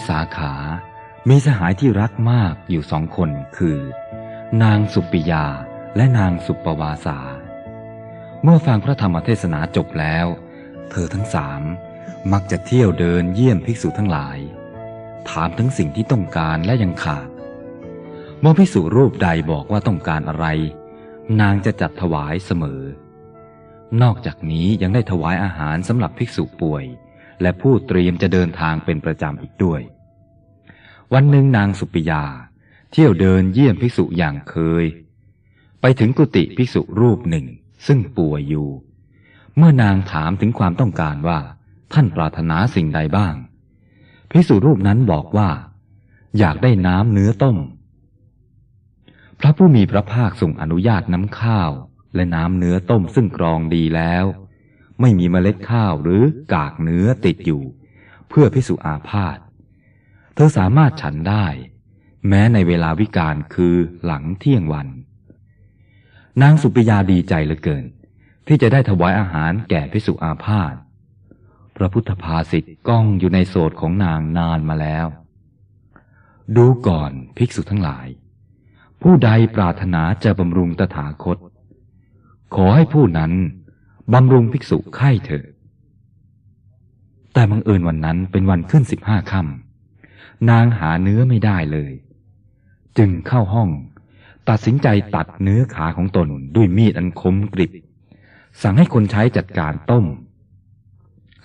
[0.00, 0.54] วิสาขา
[1.28, 3.78] มีสหายที่รักมากอยู่สองคนคือ
[4.62, 5.46] นางสุปิยา
[5.96, 7.18] และนางสุปวาสา
[8.42, 10.26] เมื่อฟังพระธรรมเทศนาจบแล้ว
[10.90, 11.62] เธอทั้งสาม
[12.32, 14.38] มักจะเที่ยวเดินเยี่ยมภิกษุทั้งหลาย
[15.28, 17.28] ถามถึงสิ่งที่ต้องการและยังขาด
[18.40, 20.46] เมื่อภิกษุรูปใดบอกว่าต้องการอะไร
[21.40, 22.82] นางจะจัดถวายเสมอ
[24.02, 26.84] นอกจากนี้ยังได้ถวายอาหารสำหรับภิกษุป่วย
[27.42, 29.80] และผู้เตรียมจะเดินทางเป็นประจำอีกด้วย
[31.12, 32.24] วันหนึ่งนางสุปิยา
[32.92, 34.84] เที่ยวเดินเยี่ยมภิกษุอย่างเคย
[35.80, 37.46] ไปถึงกุฏิภิกษุรูปหนึ่ง
[37.86, 38.68] ซึ่งป่วยอยู่
[39.56, 41.40] เมื่อนางถามถึงความต้องการว่า
[41.92, 43.34] ท่านปรารถนาสิ่งใดบ้าง
[44.30, 45.50] ภิกษุรูปนั้นบอกว่า
[46.38, 47.56] อยากได้น้ำเนื้อต้ม
[49.40, 51.70] พระผู้มีพระภาคทรงอนุญาตน้ำข้าว
[52.14, 54.24] และน้ำเนื้อต้มซึ่งกรองดีแล้ว
[55.00, 56.22] ไม่มีเมล็ดข้าวหรือ
[56.54, 57.62] กากเนื้อติดอยู่
[58.28, 59.38] เพื่อพิสุอาพาธ
[60.34, 61.46] เธอสามารถฉันได้
[62.28, 64.88] แม้ในเวลาวิกาลคือหลังเที่ยงวัน
[66.42, 67.84] นางสุปิยาดีใจเหลือเกิน
[68.46, 70.74] ที่จะได้ถวายอาหารแก่พิสุอาพาธ
[71.76, 75.06] พระพุทธภาษิตก้องอยู่ในโสดของนางนานมาแล้ว
[76.56, 78.06] ดูก่อนภิกษุทั้งหลาย
[79.02, 81.38] ผู้ใดปรารถนาจะบำรุงตถาคต
[82.54, 83.32] ขอให้ผู้นั้น
[84.14, 85.44] บำรุงภิกษุไข้เถอะ
[87.32, 91.92] แต่บังเอิญวันนั้นเป็นวันขึ้นสิบห้าค่ำนางหาเนื้อไม่ได้เลย
[92.98, 93.68] จึงเข้าห้อง
[94.48, 97.72] ตัดสินใจตัดเนื้อขาของตนด้วยมีดอันคมกริบ
[98.62, 100.04] สั่งให้คนใช้จัดการต้ม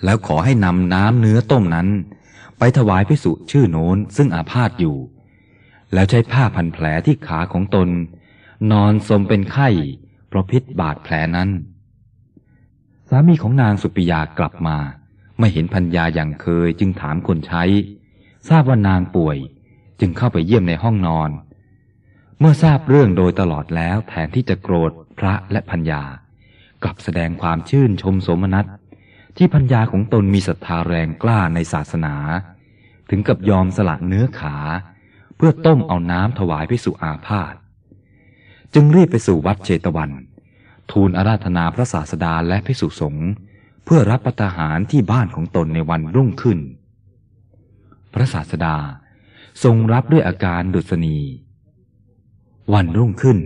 [0.03, 1.87] แล้วขอให้นำน้ำเนื้อต้มนั้น
[2.57, 4.97] ไปถวายพิสุชื่อโน้นซึ่งอาพาธอยู่
[5.93, 7.89] แล้วใช้ผ้าพันแผลที่ขาของตน
[8.71, 9.69] นอนสมเป็นไข้
[10.27, 11.49] เพราะพิษบาดแผลนั้น
[13.09, 14.77] สามีของนางสุปิยากลับมา
[15.39, 17.63] ไม่เห็นพัญญาอย่างเคยจึงถามคนใช้
[18.49, 19.37] ทราบว่านางป่วย
[19.99, 21.29] จึงเข้าไปเยี่ยมในห้องนอน
[22.39, 26.03] เมื่อทราบเรื่องโดยตลอดแล้วแทนที่จะโกรธพระและพัญญา
[26.83, 28.65] กลับแสดงความชื่นชมสมนัต
[29.37, 32.15] ที่พัญญาของตนมีศรัทธาแรงกล้าในศาสนา
[33.09, 34.55] ถึงกับยอมสละเนื้อขา
[35.35, 37.53] เพื่อต้มเอาน้ำถวายพิสุอาพาธ
[38.73, 40.11] จึงรีบไปสู่วัดเชตวัน
[40.91, 43.29] ทูลอาราธนาพระศาสดาและพิสุสงฆ์
[43.85, 46.59] เพื่อรับประทานที่บ้านของตนในวันรุ่งขึ้น
[48.13, 48.77] พระศาสดา
[49.63, 51.19] ทรงรับด้วยอาการดุษณี
[52.73, 53.37] วันรุ่งขึ้น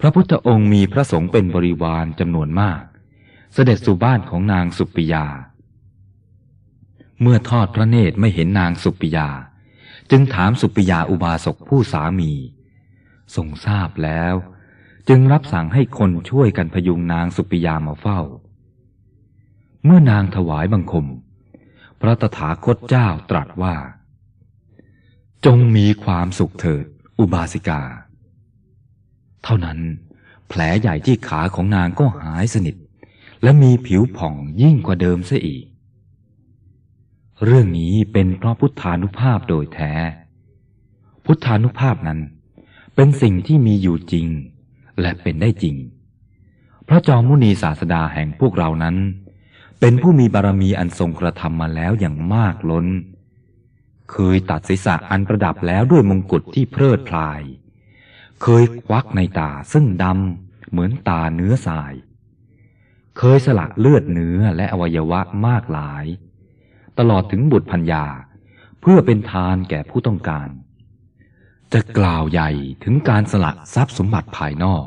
[0.00, 2.82] พระพุทธองค์มีพระสงฆ์เป็นบริวารจำนวนมาก
[3.54, 5.26] เสด็จสู่บ้านของนางสุปิยา
[7.20, 9.28] เมื่อทอดพระเนตรไม่เห็นนางสุปิยา
[10.10, 12.32] จึงถามสุปิยาอุบาสกผู้สามี
[13.34, 14.34] ทรงทราบแล้ว
[15.08, 18.20] จึงรับสั่งให้คนช่วยกันพยุงนางสุปิยามาเฝ้า
[19.84, 21.06] เมื่อนางถวายบังคม
[22.00, 23.74] พระตถาคตเจ้าตรัสว่า
[25.44, 26.84] จงมีความสุขเถิด
[27.18, 27.82] อุบาสิกา
[29.44, 29.78] เท่านั้น
[30.48, 32.76] แผลใหญ่ที่ขาของนางก็หายสนิท
[33.42, 35.64] และมีผิวผ่องยิ่งกว่าเดิมเสียอีก
[37.44, 39.92] เรื่องนี้เป็นเพราะพุทธานุภาพโดยแท้
[41.24, 42.20] พุทธานุภาพนั้น
[42.94, 44.26] เป็นสิ่งที่มีอยู่จริง
[45.00, 45.76] และเป็นได้จริง
[46.88, 48.96] พระจอมมุนีศาสดาแห่งพวกเรานั้น
[49.80, 52.86] เป็นผู้มีบารมีอันทรงกระทำมาแล้วอย่างมากล้น
[54.12, 57.40] เคยตัดศีรษะอันประดับแล้วด้วยมงกุฎที่เพลิดพลาย
[58.42, 61.94] เคยควักในตาซึ่งดำเหมือนตาเนื้อสาย
[63.18, 66.06] เคยสละเลือดเนื้อและอวัยวะมากหลาย
[66.98, 68.06] ตลอดถึงบุตรพัญญา
[68.80, 70.48] เพื่อเป็นทานแก่ผู้ต้องการ
[71.74, 72.50] จะกล่าวใหญ่
[72.84, 74.86] ถึงการสละทรัพย์สมบัติภายนอก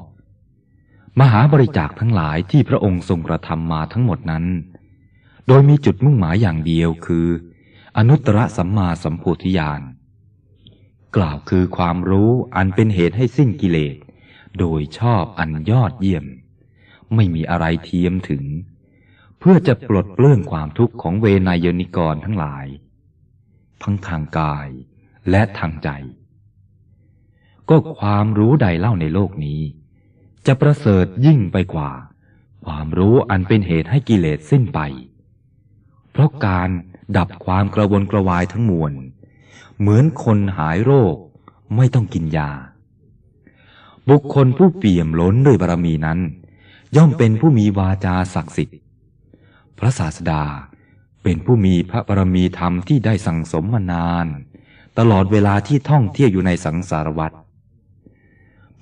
[1.19, 4.45] มหาบริจาคทั้งหลายที่พระองค์ทรงกระทำมาทั้งหมดนั้น
[5.47, 7.27] โดยมีจุดมุ่งหมายอย่างเดียวคือ
[7.97, 9.81] อนุตตรสัมมาสัมโพธิญาณ
[11.15, 13.95] กล่าวคือความรู้อันเป็นเหตุให้สิ้นกิเลส
[14.59, 16.25] โดยชอบอันยอดเยี่ยม
[17.15, 18.43] ไม่มีอะไรเทียมถึง
[19.39, 22.65] เพื่อจะปลดเปลื้องความทุกข์ของเวนายนิกรทั้งหลาย
[23.83, 24.67] ทั้งทางกาย
[25.29, 25.89] และทางใจ
[27.69, 29.61] ก็ความรู้ใดเล่าในโลกนี้
[30.47, 31.91] จะประเสริฐยิ่งไปกว่า
[32.65, 34.79] ความรู้อันเป็นเหตุให้กิเลสสิ้นไป
[36.11, 36.69] เพราะการ
[37.17, 38.93] ดับความกระวนกระวายทั้งมวล
[39.79, 41.15] เหมือนคนหายโรค
[41.75, 42.51] ไม่ต้องกินยา
[44.09, 46.19] บุคคลผู้เปี่ยมล้นด้วยบารมีนั้น
[46.95, 48.79] ย่อมเป็นผู้มีวาจาศักดิ์สิทธิ์
[49.79, 50.43] พระศาสดา
[51.23, 54.27] เป็นผู้มีพระบารมีธรรมที่ได้สั่งสมมานาน
[54.97, 57.31] ตลอดเวลาที่ท่องเที่ยวอยู่ในสังสารวัฏ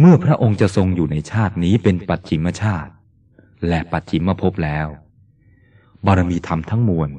[0.03, 2.93] เมื่อพระองค์จะทรงอยู่ในชาตินี้เป็นปัจฉิมชาติ
[3.67, 4.87] และปัจฉิมภพแล้ว
[6.05, 7.09] บารมีธรรมทั้งมวล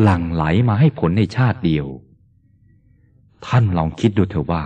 [0.00, 1.86] หลั่งไหลมาให้ผลในชาติเดียว
[3.46, 4.64] ท่านลองคิดดูเถอะว่า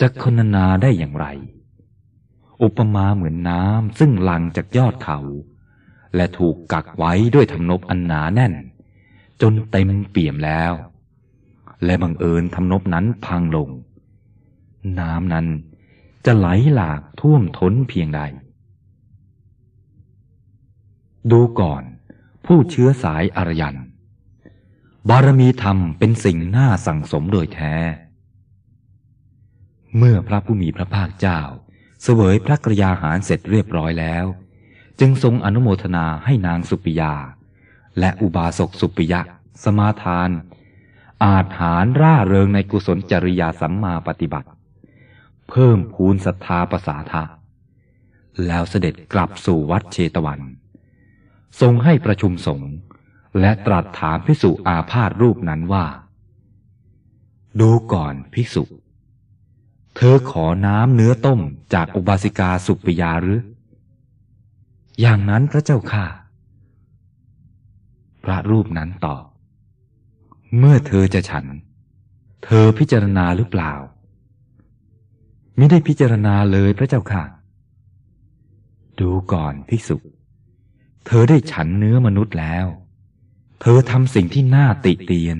[0.00, 1.26] จะคนนาได้อย่างไร
[2.62, 5.18] อุปมาเหมือนน้ำซึ่งหลั่งจากยอดเขา
[6.14, 8.54] และถูกกักไว้ด้วยทำนบอันหนาแน่น
[9.42, 10.72] จนเต็มเปี่ยมแล้ว
[11.84, 13.68] และบังเอิญทำนบนั้นพังลง
[15.00, 15.46] น้ำนั้น
[16.26, 18.20] จะไหลหลากท่วมท้นเพียงใด
[21.30, 21.82] ดูก่อน
[22.46, 23.76] ผู้เชื้อสายอารยัน
[25.08, 27.74] บารมีธรรมเป็นสิ่งน่าสั่งสมโดยแท้
[29.96, 31.40] เมื่อพระผู้มีพระภาคเจ้า
[32.02, 34.26] เสวยพระกรยาหารเสร็จเรียบร้อยแล้ว
[35.00, 37.14] จึงทรงอนุโมทนาให้นางสุปิยา
[37.98, 39.20] และอุบาสกสุปิยะ
[39.64, 40.30] สมาทาน
[41.24, 44.48] อาจหารร่าเริงในกุศลจริยาสัมมาปฏิบัติ
[45.50, 47.24] เพิ่มพูนศรัทธาประสาทะ
[48.46, 50.40] แล้วเสด็จกลับสู่วัดเชตวัน
[51.60, 52.72] ทรงให้ประชุมสงฆ์
[53.40, 55.86] และตรัสถามภิกษุอาพาธรูปนั้นว่า
[57.60, 58.64] ดูก่อนภิกษุ
[59.96, 61.40] เธอขอน้ำเนื้อต้ม
[61.74, 63.40] จากอุบาสิกาสุปิยาหรือ
[65.00, 66.06] อย่างนั้นพระเจ้าค่ะ
[68.24, 69.24] พระรูปนั้นตอบ
[70.58, 71.44] เมื่อเธอจะฉัน
[72.44, 73.72] เธอพิจารณาหรือเปล่า
[75.58, 77.22] มิได้พิจารณาเลยพระเจ้าค่ะ
[79.00, 79.96] ดูก่อนภิกษุ
[81.06, 82.66] เธอได้ฉันเนื้อมนุษย์แล้ว
[83.60, 85.38] เธอทำสิ่งที่น่าติเตียน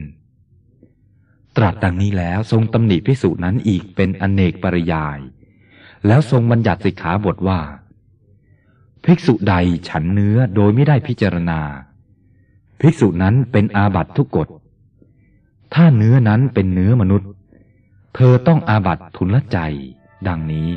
[1.57, 5.19] ตรัสดังนี้แล้วทรงตำหนิภิกษุนั้นอีกเป็นอเนกปริยาย
[6.07, 7.61] แล้วทรงบัญญัติสิกขาบทว่า
[9.05, 9.55] ภิกษุใด
[9.89, 11.61] ฉันเนื้อโดยไม่ได้พิจารณา
[12.81, 14.49] ภิกษุนั้นเป็นอาบัตทุกกฎ
[15.75, 17.31] ถ้าเนื้อนั้นเป็นเนื้อมนุษย์
[18.15, 19.59] เธอต้องอาบัตทุนละใจ
[20.29, 20.69] ดังนี้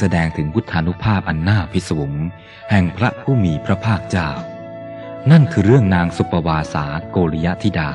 [0.00, 2.12] แสดงถึงพุทธานุภาพอันน่าพิศวง
[2.70, 4.30] แห่งพระผู้มีพระภาคเจ้า
[5.30, 7.90] นั่นคือเรื่องนางสุปวาสาโกริยธิดา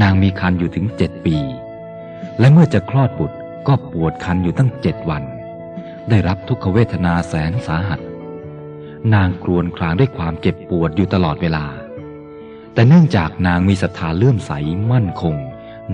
[0.00, 1.36] นางมีคันอยู่ถึงเจ็ดปี
[2.38, 5.22] และเมื่อจะคลอดบุตรก็ปวดคันอยู่ตั้งเจ็ดวัน
[6.08, 8.00] ได้รับทุกขเวทนาแสนสาหัส
[9.14, 11.66] นางครวญครางด้วยความเจ็บปวดอยู่ตลอดเวลา
[12.74, 14.52] แต่เนื่องจากนางมีศรัทธาเลื่อมใส
[14.92, 15.36] มั่นคง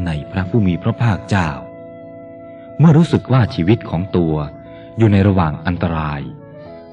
[0.07, 1.49] ในพระผู้มีพระภาคเจ้า
[2.79, 4.35] เมื่อรู้สึกว่าชีวิตของตัว
[5.01, 6.21] อยู่ในระหว่างอันตราย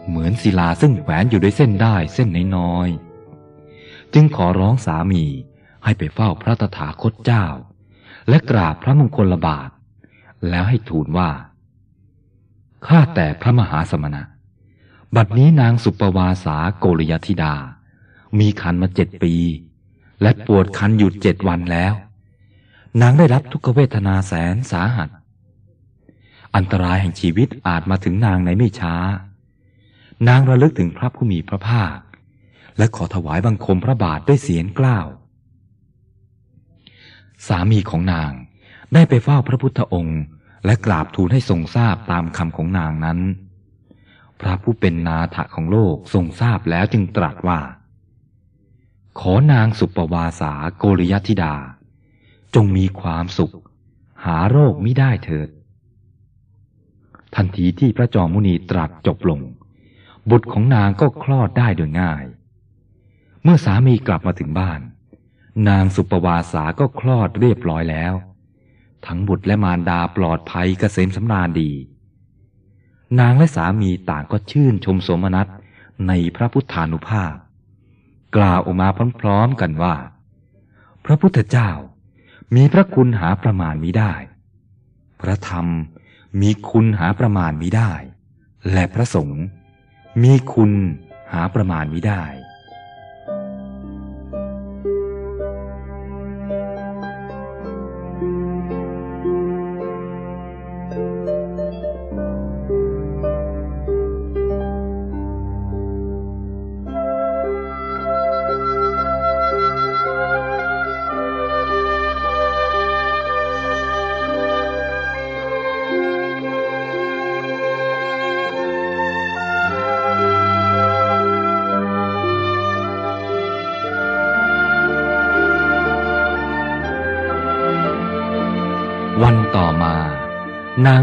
[0.08, 5.26] เหมือนศิลาซึ่งแขวนอยู่ด้วยเส้นได้เส้นน้อยๆจึงขอร้องสามี
[5.84, 7.46] ให้ไปเฝ้าพระตถาคตเจ้า
[8.30, 9.70] และกราบพระมงคลบาท
[10.50, 11.30] แล้วให้ทูลว่า
[12.88, 14.24] ข้าแต่พระมหาสมณะ
[15.16, 17.54] บัดนี้นางสุปวาสาโกริยธิดา
[18.40, 19.36] มีคันมาเจ็ดปี
[20.22, 21.94] และปวดคันอยู่เจ็ดวันแล้ว
[23.02, 25.10] นางได้รับทุกขเวทนาแสนสาหัส
[26.56, 28.96] อันตรายแห่งชีวิตอาจมาถึงนางในไม่ช้า
[30.28, 31.98] นางระลึกถึงพระผู้มีพระภาค
[32.78, 35.08] และขอถวายบังคมพระบาทด้วยเสียงกล้าว
[37.48, 38.32] สามีของนาง
[38.94, 40.22] ได้ไปเฝ้าพระพุทธองค์
[40.66, 43.20] และกราบทูลให้ทรงทราบตามคำของนางนั้น
[44.42, 47.60] พระผู้เป็นนาถะของโลกทรงทราบแล้วจึงตรัสว่า
[49.20, 51.56] ขอนางสุปวาสาโกริยธิดา
[52.56, 53.58] จงมีความสุขห
[54.26, 55.50] หาโรคไม่ได้เถิด
[57.38, 59.40] ทันทีที่พระจอมมุนีตรัสจบลง
[60.30, 62.24] บุตรของนางก็คลอดได้โดยง่าย
[63.44, 64.80] เมื่อสามีกลับมาถึงบ้าน
[65.70, 68.14] นางสุปวาสาก็คลอดเรียบร้อยแล้ว
[69.06, 71.72] ทั้งบุตรและมารดาปลอดภัยเกษมสำราญดี
[73.20, 75.48] นางและสามีต่างก็ชื่นชมสมนัต
[76.08, 77.34] ในพระพุทธานุภาพ
[78.36, 78.90] กล่าวออกมา
[79.20, 79.96] พร้อมๆกันว่า
[81.06, 81.70] พระพุทธเจ้า
[82.56, 84.14] มีพระคุณหาประมาณมิได้
[85.22, 85.68] พระธรรม
[86.42, 87.92] มีคุณหาประมาณมิได้
[88.74, 89.44] และพระสงฆ์
[90.24, 90.72] มีคุณ
[91.34, 92.24] หาประมาณมิได้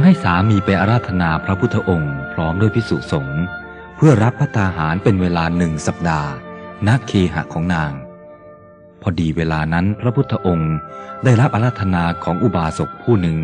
[0.06, 3.42] ให้สามีไปอาราธนาพระพุทธองค์ พร้อมด้วยพิสุสงฆ์
[3.96, 6.30] เพื่อรับพระตาหารเป็นเวลาหนึ่งสัปดาห์
[6.86, 7.92] ณเคหะของนาง
[9.02, 10.74] พอดีเวลานั้นพระพุทธองค์
[11.24, 13.38] ได้รับอาราธนาของอุบาสกผู้หนึ่ง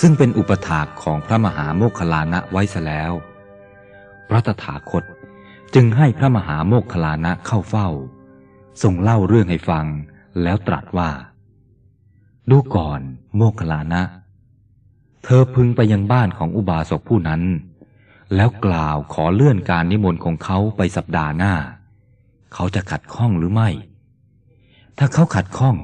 [0.00, 3.12] ซึ่งเป็นอุปถากของพระมหาโมคคลานะไว้ซะแล้ว
[4.28, 5.04] พระตถาคต
[5.74, 7.88] จึงให้พระมหาโมคคลานะเข้าเฝ้า
[8.82, 9.86] ทรงเล่าเรื่องให้ฟัง
[10.42, 11.10] แล้วตรัสว่า
[12.50, 13.00] ดูก่อน
[13.36, 14.02] โมคคลานะ
[15.38, 17.42] อพึงไปยังบ้านของอุบาสกผู้นั้น
[18.34, 21.54] แล้วกล่าวขอเลื่อนการนิมนต์ของเขาไปสัปดาห์หน้า
[22.54, 23.68] เขาจะขัดข้องหรือไม่
[24.98, 25.76] ถ้าเขาขัดข้อง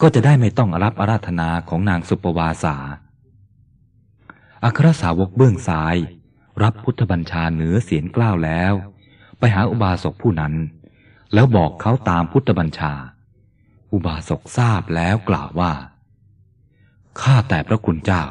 [0.00, 2.76] ก็จะได้ไม่ต้องรับอาราธนาของนางสุปวาสา
[4.64, 5.96] อัครสาวกเบื้องซ้าย
[6.62, 8.72] รับพุทธบัญชาเหนือเสียงกล้าวแล้ว
[9.38, 10.54] ไปหาอุบาสกผู้นั้น
[11.34, 12.92] แล้วบอกเขาตามพุทธบัญชา
[13.92, 15.72] อุบาสกทราบแล้วกล่าวว่า
[17.20, 18.22] ข้าแต่พระคุณเจ้า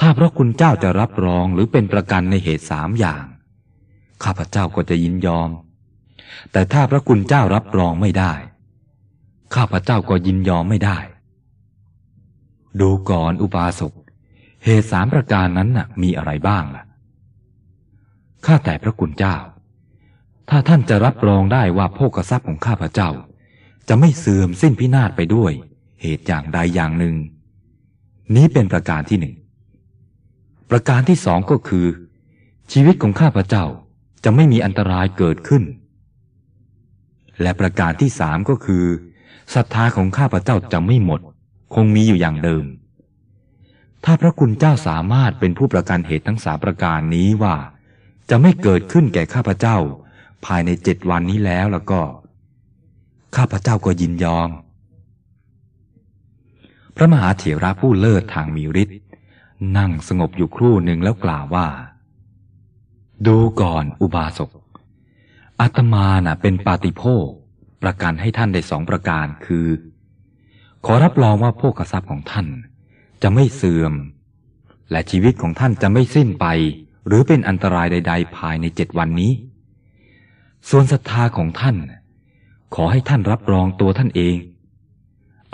[0.00, 3.24] ถ้าพระคุณเจ้าจะรับรองหรือเป็นประกันในเหตุสามอย่าง
[4.24, 5.50] ข้าพเจ้าก็จะยินยอม
[6.52, 8.32] แต่ถ้าพระคุณเจ้ารับรองไม่ได้
[9.54, 10.98] ข้าพเจ้าก็ยินยอมไม่ได้
[12.80, 13.92] ดูก่อนอุบาสก
[14.64, 16.84] เหตุสามประการนั้นน่ะ มีอะไรบ้างล่ะ
[18.46, 19.36] ข้าแต่พระคุณเจ้า
[20.48, 23.10] ถ้าท่านจะรับรองได้ว่าโภกทรัพย์ของข้าพเจ้า
[23.88, 25.52] จะไม่เสื่อมสิ้นพินาศไปด้วย
[26.02, 27.14] เหตุอย่างใดอย่างหนึ่ง
[28.34, 29.34] นี้เป็นประการที่หนึ่ง
[30.70, 31.86] ประการที่สองก็คือ
[32.72, 33.64] ชีวิตของข้าพเจ้า
[34.24, 35.62] จะไม่มีอันตรายเกิดขึ้น
[37.42, 38.84] และประการที่สามก็คือ
[39.54, 41.20] ศรัทธาของข้าพเจ้าจะไม่หมด
[41.74, 42.64] คงมีอยู่อย่างเดิม
[44.04, 47.56] ถ้าพระคุณเจ้าสามารถเป็นผู้ประกันเหตุทั้งสาประการนี้ว่า
[48.30, 49.76] จะไม่เกิดขึ้นแก่ข้าพเจ้า
[50.44, 52.00] ภายในเจ็ดวันนี้แล้วแล้วก็
[53.36, 54.50] ข้าพเจ้าก็ยินยอม
[56.96, 58.98] พระมหาเถระผู้เลิศทางมีฤทธิ์
[59.78, 61.66] นั่งสงบอยู่ครู่หนึ่งแล้วกล่าวว่า
[63.26, 64.50] ดูก่อนอุบาสก
[65.60, 67.26] อาตมาน่ะเป็นปาติโภค
[67.82, 69.66] ประกันให้ท่านได้สองประการคือ
[70.84, 72.46] ขอรับรองว่าโภคทรัพย์ของท่าน
[73.22, 73.94] จะไม่เสื่อม
[74.90, 76.46] และชีวิตของท่านจะไม่สิ้นไป
[77.06, 79.32] หรือเป็นอันตรายใด ๆ ภายในเจ็ดวันนี้
[80.68, 81.76] ส่วนศรัทธาของท่าน
[82.74, 84.36] ขอให้ท่านรับรองตัวท่านเอง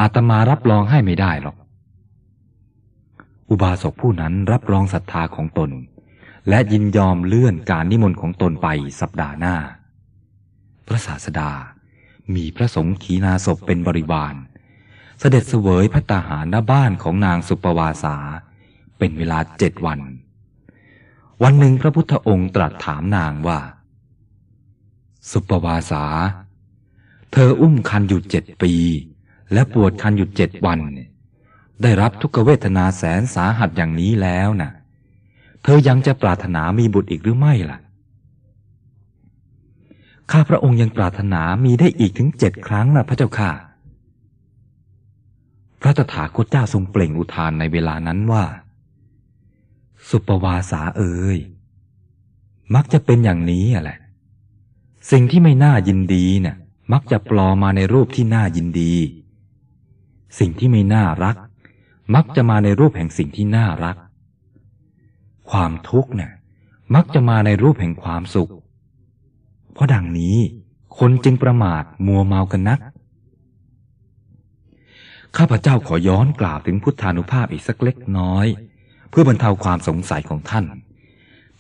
[0.00, 1.56] อาตมารับรองให้ไม่ได้หรอก
[3.50, 5.70] อุบาสกผู้นั้นรับรองศรัทธาของตน
[6.48, 8.68] และยินยอมเลื่อนการนิมนต์ของตนไป
[9.00, 9.56] สัปดาห์หน้า
[10.86, 11.50] พระศาสดา
[12.34, 14.34] มีพระสงฆ์ขีนาศพเป็นบริวาร
[15.18, 18.16] เสด็จเสวยพระตาหารณบ้านของนางสุปวาสา
[18.98, 20.00] เป็นเวลาเจ็ดวัน
[21.42, 23.60] วันหนึ่งพระพุทธองค์ตรัสถามนางว่า
[25.30, 26.04] สุปวาสา
[27.32, 28.72] เธออุ้มคันอยู่เจ็ดปี
[29.52, 30.80] และปวดคันอยู่เจ็ดวัน
[31.82, 34.70] ได้รับทุกเวทนาแสนสาหัสอย่างนี้แล้วนะ่ะ
[35.62, 37.78] เธอยังจะปรารถนามีบุตรอีกหรือไม่ล่ะ
[40.30, 43.50] ข้าพระองค์ยังปรารถนามีได้อีกถึงเจ็ดครั้งนะพระเจ้าค่ะ
[45.80, 48.44] พระตถาคตเจ้าทรงเปล่งอุทานในเวลานั้นว่า
[50.08, 51.38] สุปวาสาเอ่ย
[52.74, 53.98] มักจะเป็นอย่างนี้แหละ
[55.10, 56.56] สิ่งที่ไม่น่ายินดีเนะ่ย
[56.92, 58.94] มักจะปลอมมาในรูปที่น่ายินดี
[60.38, 61.36] สิ่งที่ไม่น่ารัก
[62.14, 63.96] มักจะมาในรูปแห่งสิ่งที่น่ารัก
[65.50, 66.32] ความทุกข์เนี่ย
[66.94, 68.50] มักจะมาในรูปแห่งความสุข
[69.72, 70.36] เพราะดังนี้
[70.98, 72.80] คนจึงประมาทมัวเมากันนัก
[75.36, 78.46] ข้าพเจ้าขอย้อนกล่าวถึงพุทธานุภาพอีกสักเล็กน้อย
[79.10, 80.64] เพื่อบรรเทาความสงสัยของท่าน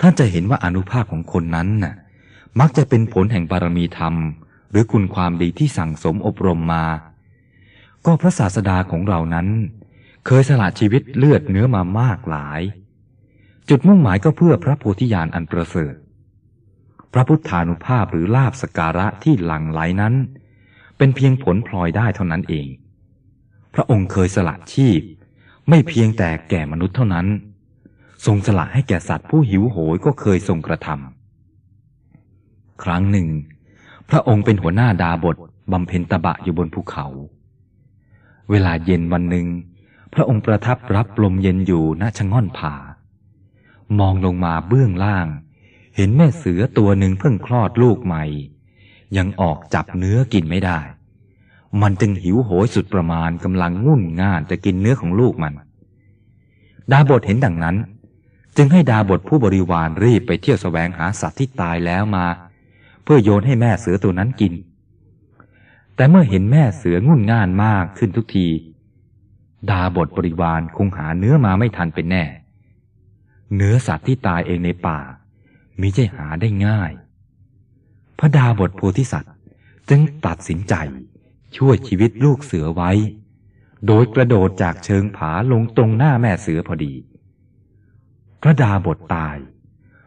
[0.00, 1.94] ท่านจะเห็นว่าอนุภาพของคนนั้นน่ะ
[2.60, 4.14] มักจะเป็นผลแห่งบารมีธรรม
[4.70, 6.84] หรือคุณความดีที่สั่งสมอบรมมา
[8.06, 9.48] ก็พระศาสดาของเรานั้น
[10.26, 12.60] เคยสละชีวิตเลือดเนื้อมามากหลาย
[13.68, 15.94] จุดมุ่งหมายก็เพื่อพระโพธิญาณอันประเสริฐ
[17.12, 20.14] พระพุทธานุภาพหรือลาบสการะที่หลั่งไหลนั้น
[20.98, 22.66] เป็นเพียงผลพลอยได้เท่านั้นเอง
[23.74, 25.00] พระองค์เคยสละชีพ
[25.68, 27.26] ไม่เพียงแต่แก่มนุษย์เท่านั้น
[28.26, 33.28] ทรงสละให้แก่สัตว์ผู้หิวโหยก็เคยทรงกระทำครั้งหนึ่ง
[34.10, 35.36] พระองค์เป็นหัวหน้าดาบท
[35.72, 37.06] บำเพ็ญตบะอยู่บนภูเขา
[38.50, 39.46] เวลาเย็นวันหนึ่ง
[40.14, 42.74] พระองค์ประทับรับลมเย็นอยู่ณชะง่อนผา
[43.98, 45.26] มองลงมาเบื้องล่าง
[45.96, 48.24] เห็นแม่เสือตัวหนึ่งเพิ่งคลอดลูกใหม่
[49.16, 50.78] ยังออกจับเนื้อกินไม่ได้
[51.82, 55.52] มันจึงหิวโหยสุดประมาณกำลังงุ่นง่านจะกินเนื้อของลูกมัน
[56.90, 57.76] ดาบทเห็นดังนั้น
[58.56, 62.26] จึงให้ดาบทผู้บริวารรีบไปเที่ยวแสวงหาสัตว์ที่ตายแล้วมา
[63.02, 64.52] เพื่อโยนให้แม่เสือตัวนั้นกิน
[65.96, 68.46] แต่เมื่อเห็นแม่เสืองุ่นง่านมากขึ้นทุกที
[69.70, 72.24] ดาบทบริวารคงหาเนื้อมาไม่ทันเป็นแน่
[73.56, 74.98] เนื้อสัตว์ที่ตายเองในป่า
[75.80, 76.92] มิใช่หาได้ง่าย
[78.18, 79.34] พระดาบทโพธิสัตว์
[79.88, 80.74] จึงตัดสินใจ
[81.56, 82.90] ช่วยชีวิตลูกเสือไว้
[83.86, 86.94] โดยกระโดดจากเชิงผาลงตรงหน้าแม่เสือพอดี
[88.42, 89.36] พระดาบทตาย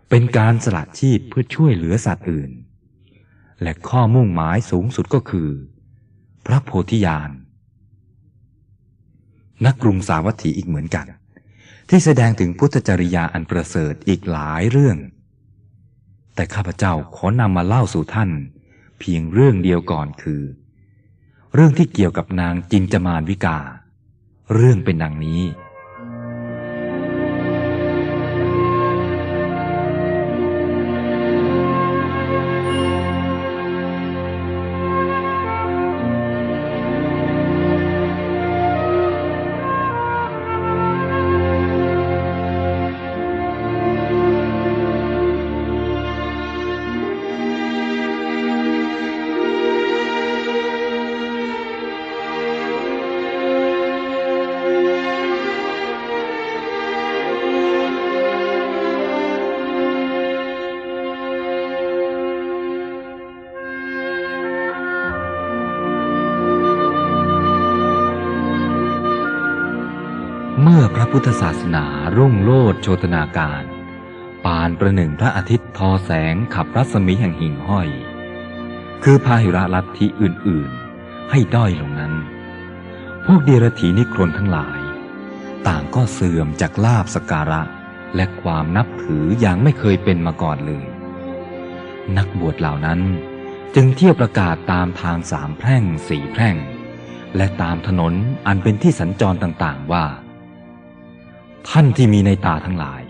[0.09, 2.51] เป็นการสละชีพเพื่อช่วยเหลือสัตว์อื่น
[3.61, 5.49] และข้อมุ่งหมายสูงสุดก็คือ
[6.45, 7.29] พระโพธิญาณ
[9.65, 11.05] นักกรุงสาวัตถีอีกเหมือนกัน
[11.89, 14.97] ที่แสดงถึงพุทธจริยาอันประเสริฐอีกหลายเรื่อง
[16.35, 18.29] แต่ข้าพเจ้าขอนำมาเล่าสู่ท่าน
[18.99, 20.41] เพียงเรื่องเดียวก่อนคือ
[21.53, 23.57] เรื่องที่เกี่ยวกับนางจินจมานวิกา
[24.53, 25.41] เรื่องเป็นดังนี้
[72.17, 73.63] รุ่งโรจน์โชตนาการ
[74.45, 77.89] ปานประหนึ่งพระอาทิตย์ทอแสงขับรัศมีแห่งหิ่งห้อย
[79.03, 82.13] คือพาหิระลัทธิอื่นๆ ให้ด้อยลงนั้น
[83.25, 84.79] พวกเดรถีนิครนทั้งหลาย
[85.67, 87.61] ต่างก็เสื่อมจากลาบสการะ
[88.15, 90.85] และความนับถืออย่างไม่เคยเป็นมาก่อนเลย
[92.17, 92.99] นักบวชเหล่านั้น
[93.75, 96.55] จึงเที่ยวประกาศตามทางสามแพร่งสี่แพร่ง
[97.35, 98.13] และตามถนน
[98.47, 100.05] อันเป็นที่สัญจรต่างๆว่า
[101.69, 103.01] ท่านที่มีในตาทั้งหลาย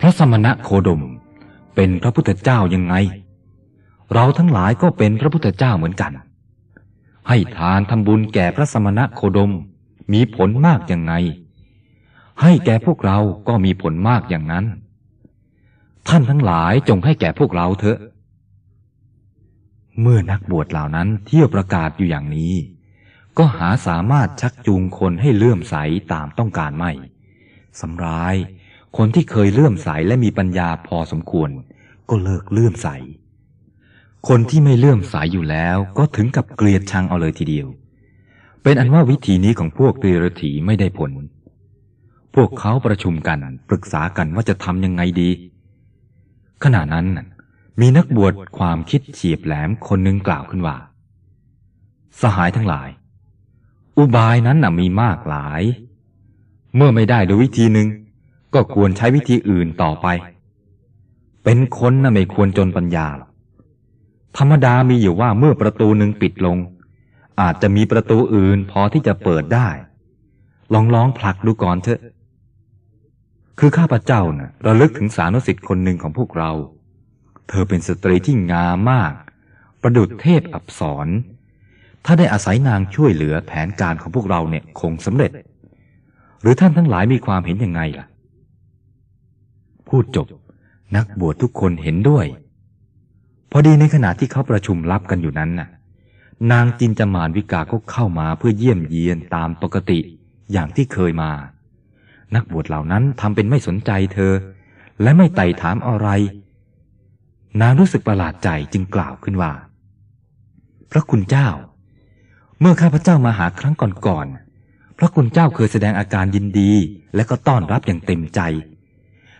[0.00, 1.02] พระสมณะโคดม
[1.74, 2.94] เป็นพระพุทธเจ้ายังไง
[4.14, 6.12] เราทั้งหลายก็เป็นพระพุทธเจ้าเหมือนกัน
[7.28, 9.52] ให้ทานทำบุญแก่พระสมณะโคดม
[10.12, 11.12] มีผลมากยังไง
[12.42, 13.18] ให้แก่พวกเรา
[13.48, 14.64] ก็มีผลมากอย่างนั้น
[16.08, 17.98] ท่านทั้งหลายจงให้แก่พวกเราเถอะ
[20.00, 22.54] เมื่อนักบวชเหล่านั้นเที่ยวประกาศอยู่อย่างนี้
[23.38, 25.74] ก็หาสามารถชักจูงคนให้เลื่อมใส
[26.12, 26.90] ตามต้องการไม่
[27.80, 28.34] สำร้าย
[28.96, 31.50] คนที่เคยเลื่อมใสและมีปัญญาพอสมควร
[32.08, 32.88] ก็เลิกเลื่อมใส
[34.28, 37.68] คนที่ไม่เลื่อมใสอยู่แล้วก็ถึงกับเกลียดชังเอาเลยทีเดียว
[38.62, 41.12] เป็นอันว่าวิธีนี้ของพวกเดรถีไม่ได้ผล
[42.34, 43.38] พวกเขาประชุมกัน
[43.68, 45.30] ปรึกษากันว่าจะทำยังไงดี
[46.64, 47.06] ขณะนั้น
[47.80, 50.76] มีนักบวชความคิดเฉียบแหลมคนหนึ่งกล่าวขึ้นว่า
[52.20, 52.88] สหายทั้งหลาย
[53.98, 55.62] อุบายนั้นน่ะมีมากหลาย
[56.76, 57.88] เมื่อไม่ได้โดยวิธีหนึ่ง
[58.54, 60.06] ก็ควรใช้วิธีอื่นต่อไป
[61.44, 63.08] เป็นคนน่ะไม่ควรจนปัญญา
[64.36, 66.58] ธรรมดามีอยู่ว่าเมื่อประตูหนึ่งปิดลง
[67.40, 69.68] อาจจะมีประตูอื่นพอที่จะเปิดได้
[70.74, 72.00] ลองลองผลักดูก่อนเถอะ
[73.58, 76.50] คือข้าพเจ้านะ่ะระลึกถึงสานุสิทธิ์คนหนึ่งของพวกเรา
[77.48, 79.12] เธอเป็นสตรีที่งามมาก
[79.82, 81.08] ประดุจเทพอับสร
[82.04, 85.30] ถ้าได้อาศัยนางช่วยเหลือแผนการของพวกเราเนี่ยคงสำเร็จ
[86.40, 88.06] หรือท่านทั้งหลายมีความเห็นยังไงล่ะ
[89.88, 90.26] พูดจบ
[90.96, 92.26] นักบวชทุกคนเห็นด้วย
[93.50, 95.68] พอดีในขณะที่เขาประชุมลับกันอยู่นั้นน่ะ
[96.52, 99.98] นางจินจามานวิกาก็เข้ามาเพื่อเยี่ยมเยียนตามปกติ
[100.52, 101.30] อย่างที่เคยมา
[102.34, 104.32] นักบวชเหล่านั้นทำเป็นไม่สนใจเธอ
[105.02, 106.08] และไม่ไต่ถามอะไร
[107.60, 109.52] นางรู้สึกประหลาดใจจึงกล่าวขึ้นว่า
[110.90, 111.48] พระคุณเจ้า
[112.60, 113.74] เมื่อข้าพเจ้ามาหาครั้ง
[114.06, 114.47] ก่อนๆ
[114.98, 116.72] พระคุณเจ้าเคยแสดงอาการยินดี
[117.14, 118.40] และก็ต้อนรับอย่างเต็มใจ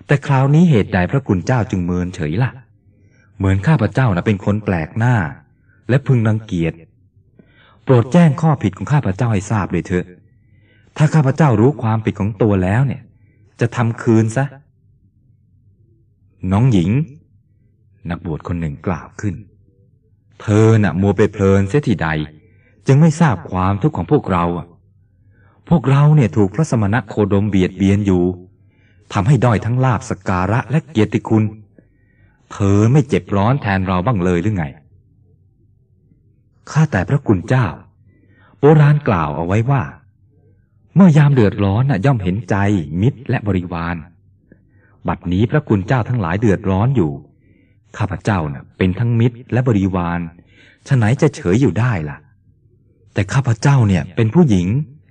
[0.06, 2.50] แต่คราวนี้เหตุใดพระคุณเจ้าจึงเมินเฉยละ่ะ
[3.38, 5.16] เหมือนข้าพเจ้านะเป็นคนแปลกหน้า
[5.88, 6.72] และพึงรังเกียจ
[7.84, 10.04] โปรดแจ้งข้อผิดของข้าพเจ้าให้ทราบเลยเถอะ
[10.96, 13.02] ถ้าข้าพเจ้ารู้ความผิดของตัวแล้วเนี่ย
[13.60, 14.44] จะทำคืนซะ
[16.52, 16.90] น้องหญิง
[18.10, 19.34] นักบวชคนหนึ่งกล่าวขึ้น
[20.42, 22.08] เธอน่ะมัวไปเพลินเสียทีใด
[22.86, 24.66] จึงไม่ทราบความทุกข์ของพวกเราอะ
[25.68, 28.24] พวกเราเนี่ยถูกพระสมณะโคดมเบียดเบียนอยู่
[29.12, 31.44] ทำให้ด้อยทั้งลาบสการะและเกียรติคุณ
[32.52, 34.64] เธอไม่เจ็บร้อนแทนเราบ้างเลยหรือไง
[36.70, 37.66] ข้าแต่พระคุณเจ้า
[38.58, 39.82] โบราณกล่าวเอาไว้ว่า
[40.94, 42.56] เมื่อยามเดือดร้อนน่ะย่อมเห็นใจ
[43.00, 43.96] มิตรและบริวาร
[45.08, 47.12] บัดนี้พระคุณเจ้าทั้งหลายเดือดร้อนอยู่
[47.96, 50.20] ข้าพเจ้าน่ะเป็นทั้งมิตรและบริวาร
[50.88, 52.16] ฉะไหนจะเฉยอยู่ได้ล่ะ
[53.14, 54.66] แต่ข้าพเจ้าเนี่ยเป็นผู้หญิง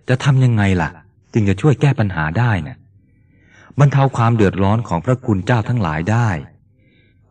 [0.09, 0.89] จะทำยังไงล่ะ
[1.33, 2.77] จึงจะช่วยแก้ปัญหาได้นะ่ะ
[3.79, 6.29] บรรเทาความเดือดร้อนของพระคุณเจ้าทั้งหลายได้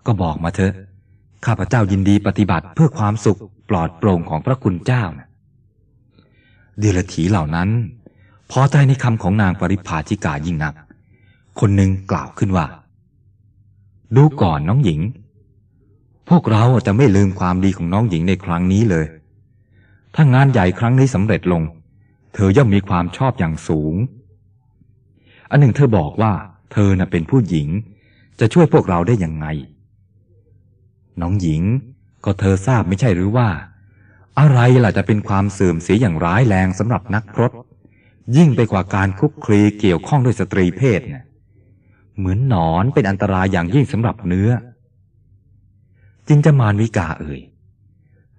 [0.07, 0.73] ก็บอกมาเถอะ
[1.47, 5.27] ข้าพเจ้ายินดีปฏิบัติเพื่อความสุขปลอดโปร่งของพระคุณเจ้านะ
[6.79, 7.69] เดลถีเหล่านั้น
[8.51, 10.75] พอใจในคำของนางปริพาชิกายิ่งนัก
[11.61, 12.67] คนหนึ่งกล่าวขึ้นว่า
[14.17, 15.01] ดูก่อนน้องหญิง
[16.29, 19.07] พวกเราจะไม่ลืมความดีของน้องหญิงในครั้งนี้เลย
[20.15, 21.63] ถ้างานใหญ่ครั้งนี้สำเร็จลง
[22.39, 23.95] เธอย่อมมีความชอบอย่างสูง
[25.51, 26.33] อันหนึ่งเธอบอกว่า
[26.73, 27.69] เธอน่ะเป็นผู้หญิง
[28.41, 29.47] จะช่วยพวกเราได้ยังไง
[31.21, 31.63] น้องหญิง
[32.25, 33.49] ก็เธอทราบไม่ใช่หรือว่า
[34.39, 37.53] อะไรล่ะจะเป็นความเสื่อมเสียอย่างร้ายแรงสำหรับนักพรต
[38.37, 41.25] ยิ่งไปกว่าการคุกคลีเกี่ยวข้องด้วยสตรีเพศเนี่ย
[42.19, 44.51] เหมือนหนอนเป็นอันตรายอย่างยิ่งสำหรับเนื้อ
[46.29, 47.41] จินจะมานวิกาเอ่ย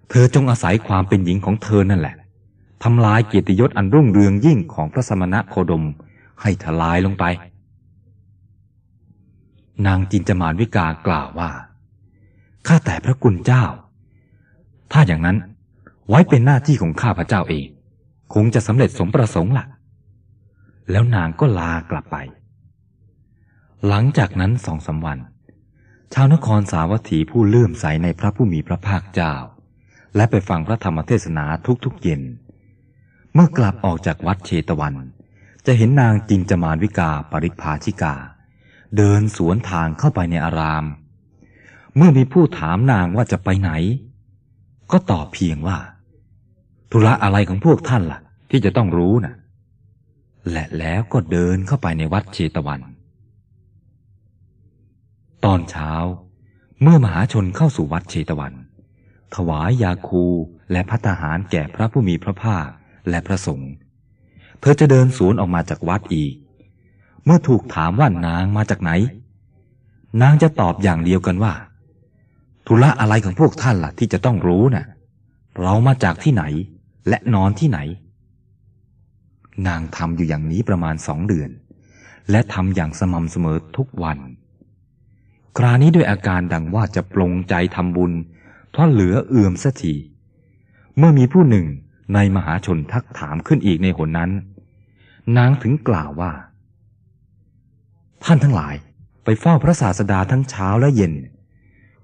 [0.09, 2.15] เธอจงอาศัยความเป็นหญิงของเธอนั่นแหละ
[2.83, 5.85] ทำลายเกียรติยศอันรุ่งเรืองยิ่งของพระสมณะโคดม
[6.41, 7.25] ให้ทลายลงไป
[9.85, 11.51] นางจินจมานวิกากล่าวว่า
[12.67, 13.63] ข้าแต่พระกุณเจ้า
[14.91, 15.37] ถ้าอย่างนั้น
[16.09, 17.67] ไว้เป็นหน้าที่ของข้าพระเจ้าเอง
[18.33, 19.65] คงจะสำเร็จสมประสงค์ละ่ะ
[20.91, 22.17] แล้วนางก็ลากลับไป
[23.87, 25.19] หลังจากนั้นสองสาวัน
[26.13, 29.33] ชาวนครสาวัตถีผู้เลื่อมใสในพระผู้มีพระภาคเจ้า
[30.15, 31.45] และไปฟังพระธรรมเทศนา
[31.85, 32.21] ทุกๆเย็น
[33.37, 34.95] มื่อกลับออกจากวัดเชตวัน
[35.65, 38.15] จะเห็นนางจินจมานวิกาปริภาชิกา
[38.97, 40.85] เดินสวนทางเข้าไปในอาราม
[41.95, 43.71] เมื่อมีผู้ถามนางว่าจะไปไหน
[44.91, 45.77] ก็ตอบเพียงว่า
[46.91, 48.19] ธุระอะไรของพวกท่านล่ะ
[48.49, 49.35] ที่จะต้องรู้นะ่ะ
[50.51, 52.81] และแล้วก็เดินเข้าไปในวัดเชตวัน
[55.45, 55.91] ตอนเช้า
[56.81, 58.53] เมื่อมหาชนเข้าสู่วัดเชตวัน
[59.35, 60.25] ถวายยาคู
[60.71, 62.67] และพัตหารแก่พระผู้มีพระภาค
[63.09, 63.71] และพระสงฆ์
[64.61, 66.33] เธอจะเดินสวนออกมาจากวัดอีก
[67.25, 68.91] เมื่อถูกถามว่านางมาจากไหน
[70.21, 71.53] นางจะตอบอย่างเดียวกันว่า
[72.67, 74.85] ธุระอะไรของพวกท่านล่ะที่จะต้องรู้นะ่ะ
[75.61, 76.43] เรามาจากที่ไหน
[77.07, 77.79] และนอนที่ไหน
[79.67, 81.49] นางทำอยู่อย่างนี้ประมาณสองเดือน
[82.31, 84.17] และทำอย่างสม่ำเสมอทุกวัน
[85.57, 88.11] ครานี้ด้วยอาการดังว่าจะปลงใจทำบุญ
[88.71, 89.93] เพราะเหลือเอื่อมสักที
[90.97, 91.65] เมื่อมีผู้หนึ่ง
[92.13, 94.31] ในมหาชนทักถามขึ้นอีกในหนนั้น
[95.37, 96.31] นางถึงกล่าวว่า
[98.23, 98.75] ท่านทั้งหลาย
[99.23, 101.13] ไปเฝ้าพระศาสดาทั้งเช้าและเย็น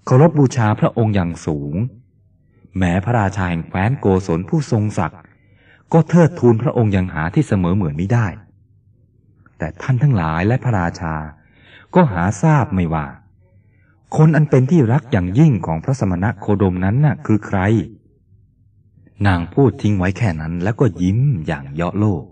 [0.05, 1.75] เคารพบูชาพระองค์อย่างสูง
[2.77, 5.19] แม้พระราชาแห่งแคว้นโกศลผู้ทรงศักดิ์
[5.93, 8.27] ก็เทิดทูนพระองค์อย่างหาที่เสมอเหมือนไม่ได้
[9.57, 11.15] แต่ท่านทั้งหลายและพระราชา
[11.95, 13.05] ก็หาทราบไม่ว่า
[14.15, 17.59] คนอันเป็นที่รักอย่างยิ่งของพระสมณะโคดมนั้นน่ะ คือใคร
[19.27, 22.23] นางพูดทิ้งไว้แค่นั้นแล้วก็ยิ้มอย่างเยาะโลก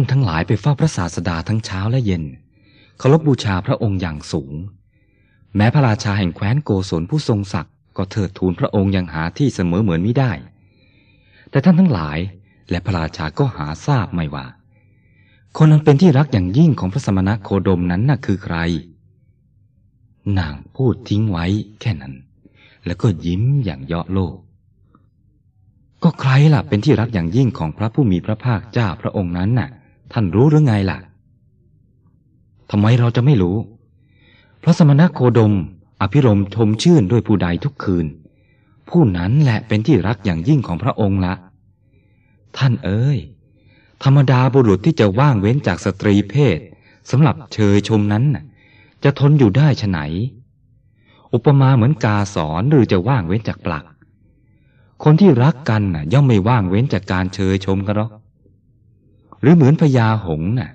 [0.00, 2.24] านทั้งหลายไปเฝ้าพระศาสดาทั้งเช้าและเย็น
[2.98, 4.52] เคารพบบูชาพระองค์อย่างสูง
[5.56, 10.32] แม้พระราชาแห่งแคว้นโกศลผู้ทรงศักดิ์ก็เทิดทูนพระองค์ยังหาที่เสมอเหมือนไม่ได้
[11.50, 12.18] แต่ท่านทั้งหลาย
[12.70, 14.46] และพระราชาก็หาทราบไม่ว่า
[15.56, 18.56] คนนั้นเป็นที่รักอย่างยิ่งของพระสมณะโคดมนั้นน่ะคือใคร
[20.38, 21.46] นางพูดทิ้งไว้
[21.80, 22.14] แค่นั้น
[22.86, 24.34] แล้วก็ยิ้มอย่างเยาะโลก
[26.02, 29.68] ก็ใครล่ะเป็นที่รักอย่างยิ่งของพระผู้มีพระภาคเจ้าพระองค์นั้นน่ะ
[30.12, 30.98] ท่านรู้หรือไงล่ะ
[32.70, 33.56] ทำไมเราจะไม่รู้
[34.60, 35.52] เพราะสมณะโคดม
[36.00, 38.06] อภิรมชมชื่นด้วยผู้ใดทุกคืน
[38.88, 41.34] ผู้นั้นแหละเป็นที่รักอย่างยิ่งของพระองค์ละ
[42.56, 43.18] ท่านเอ๋ย
[44.02, 46.58] ธรรมดาบุรุษที่จะว่างเว้นจากสตรีเพศ
[47.10, 48.24] สำหรับเชยชมนั้น
[49.04, 50.00] จะทนอยู่ได้ฉไหน
[51.34, 53.84] อุปมาเหมือนกาสอนหรือจะว่างเว้นจากปลัก
[55.04, 58.10] คนที่รักกันน่ะย่อมไม่ว่างเว้นจากการเชยชมกันหรอก
[59.40, 60.70] หรือเหมือนพญาหงน่ะ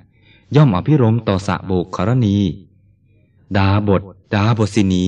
[0.56, 2.38] ย่อมอภิรมต่อสะโบกครณี
[3.58, 4.02] ดาบท
[4.36, 5.06] ดาบสินี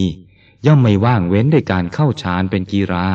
[0.65, 3.07] ย่อมไม่ว่างเว้นด้วยการเข้าฌานเป็นกีรา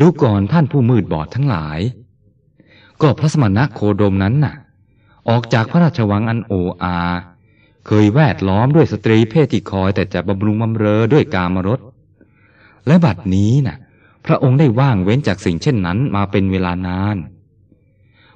[0.00, 1.80] ดูก่อนท่านผู้มืดบอดทั้งหลาย
[3.00, 4.54] ก็พระสมณะโคดมนั้นน่ะ
[5.28, 6.98] ออกจากพระราชวังอันโออา
[7.86, 11.80] เคยแวดล้อมด้วยสตรีเพศที่คอยแต่จะบำรุงบำเรอด้วยกามรส
[12.86, 13.76] และบัดนี้น่ะ
[14.26, 17.16] พระองค์ได้ว่างเว้นจากสิ่งเช่นนั้นมาเป็นเวลานาน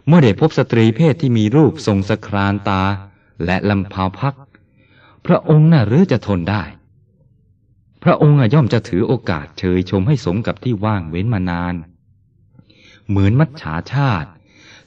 [0.09, 2.83] เมื่อได้พบสตรีเพศที่มีรูปทรงสครานตา
[3.45, 4.37] และลำพาวพัก
[5.27, 6.63] พระองค์น่ะหรือจะทนได้
[8.03, 11.75] พระองค์ย่อมจะถือโอกาสเชยชมให้สมกับที่ว่างเว้นมานาน
[13.09, 14.31] เหมือนมัจฉาชาติ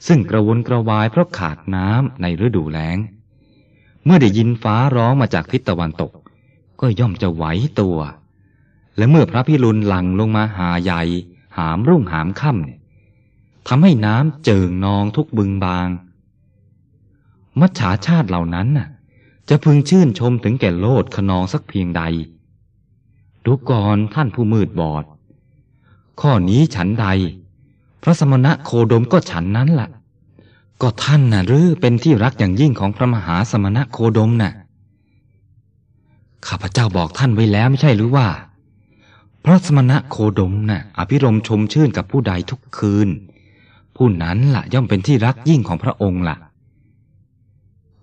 [0.07, 2.97] ซึ่งกระวนกระวายเพราะขาดน้ำในฤดูแล้ง
[4.05, 6.11] เมื่อได้ยินฟ้าร้องมาจากทิศตะวันตก
[6.81, 7.43] ก็ย่อมจะไหว
[7.79, 7.97] ตัว
[8.97, 11.01] และเมื่อพระพิรุณหลังลงมาหาใหญ่
[11.57, 12.80] หามรุ่งหามค่ำเนี่ย
[13.67, 15.87] ทำให้น้ำเจิ่งนองทุกบึงบาง
[17.59, 18.87] มัจฉาชาติเหล่านั้นน่ะ
[19.49, 22.01] จะพึงชื่นชมถึงแก่โลดขนองสักเพียงใด
[23.45, 25.03] ดูก่อนท่านผู้มืดบอด
[26.21, 27.07] ข้อนี้ฉันใด
[28.03, 29.89] พระสมณะโคดมก็ฉันนั้นละ่ะ
[30.81, 34.53] ก็ท่านน่ะหรือเป็นที่รักอย่างยิ่งของพระมหาสมณะโคดมน่ะ
[36.47, 38.27] ข้าพเจ้าบอกท่านไว้แล้วไม่ใช่หรือว่า
[39.43, 43.07] พระสมณะโคดมน่ะ อภิรมชมชื่นกับผู้ใดทุกคืน
[44.03, 46.37] ผู้นั้นละ่ะย่อมเป็นที่รักยิ่งของพระองค์ละ่ะ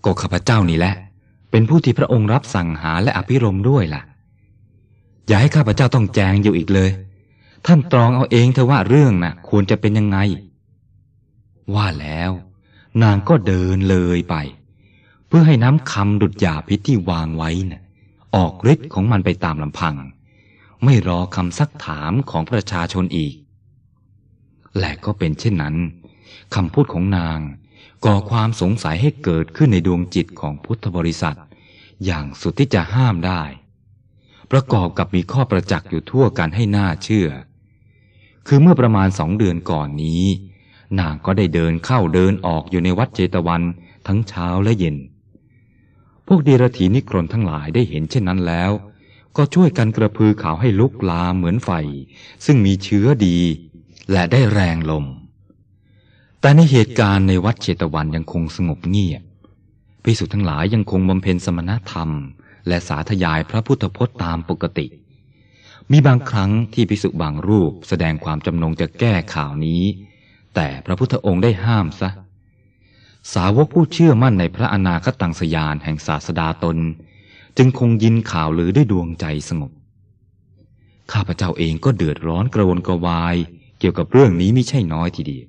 [0.04, 0.94] ก็ข้าพเจ้านี่แหละ
[1.50, 4.02] เป็นผู้ที่พระองค์รับสั่งหาและอภิรมด้วยละ่ะ
[5.26, 6.90] อย่าให้ข้าพเจ้าต้องแจงอยู่อีกเลย
[7.66, 10.18] ท่านตรองเอาเองเถอะว่าเรื่องนะ่ะ ควรจะเป็นยังไง
[11.74, 12.30] ว่าแล้ว
[13.02, 14.34] นางก็เดินเลยไป
[15.26, 17.82] เพื่อให้น้ำคำดุดยาพิษที่วางไว้นะ่ะ
[18.34, 19.94] ออกฤทธิ์ของมันไปตามลำพัง
[20.84, 23.34] ไม่รอคำซักถามของประชาชนอีก
[24.78, 25.76] และก็เป็นเช่นนั้น
[26.54, 27.40] คำพูดของนาง
[28.04, 31.38] ก่อความสงสัยให้เกิดขึ้นในดวงจิตของพุทธบริษัท
[32.04, 33.42] อย่างสุดที่จะห้ามได้
[34.52, 37.28] ประกอบกับมีข้อประจักษ์อยู่ทั่วกันให้น่าเชื่อ
[38.46, 40.24] คือเมื่อประมาณสองเดือนก่อนนี้
[41.00, 43.62] นางก็ได้เดินเข้าเดินออกอยู่ในวัดเจตวัน
[44.06, 44.96] ทั้งเช้าและเย็น
[46.26, 48.70] พวกเดรธีนิครนทั้งหลายได้เห็นเช่นนั้นแล้ว
[49.36, 51.70] ก็ช่วยกันกระพือข่าวให้ลุกลามเหมือนไฟ
[52.44, 53.38] ซึ่งมีเชื้อดี
[54.12, 55.04] และได้แรงลม
[56.40, 59.22] แต่ในเหตุการณ์ในวัดเชตวันยังคงสงบเงียบ
[60.04, 62.10] พิสุทั้งหลายยังคงบำเพ็ญสมณธรรม
[62.68, 64.86] และสาธยายพระพุทธพจน์ตามปกติ
[65.90, 69.82] มีบางครั้งที่พิสุบางรูปแสดงความจำนงจะแก้ข่าวนี้
[70.54, 72.10] แต่พระพุทธองค์ได้ห้ามซะ
[73.34, 76.78] สาวกผู้เชื่อมั่นในพระอนาคตังสยานแห่งศาสดาตน
[77.56, 79.72] จึงคงยินข่าวลือด้วยดวงใจสงบ
[81.12, 83.36] ข้าพเจ้าเองก็เดือดร้อนกระวนกระวาย
[83.78, 85.46] เกี่ยวกับเรื่องนี้ไม่ใช่น้อยทีเดียว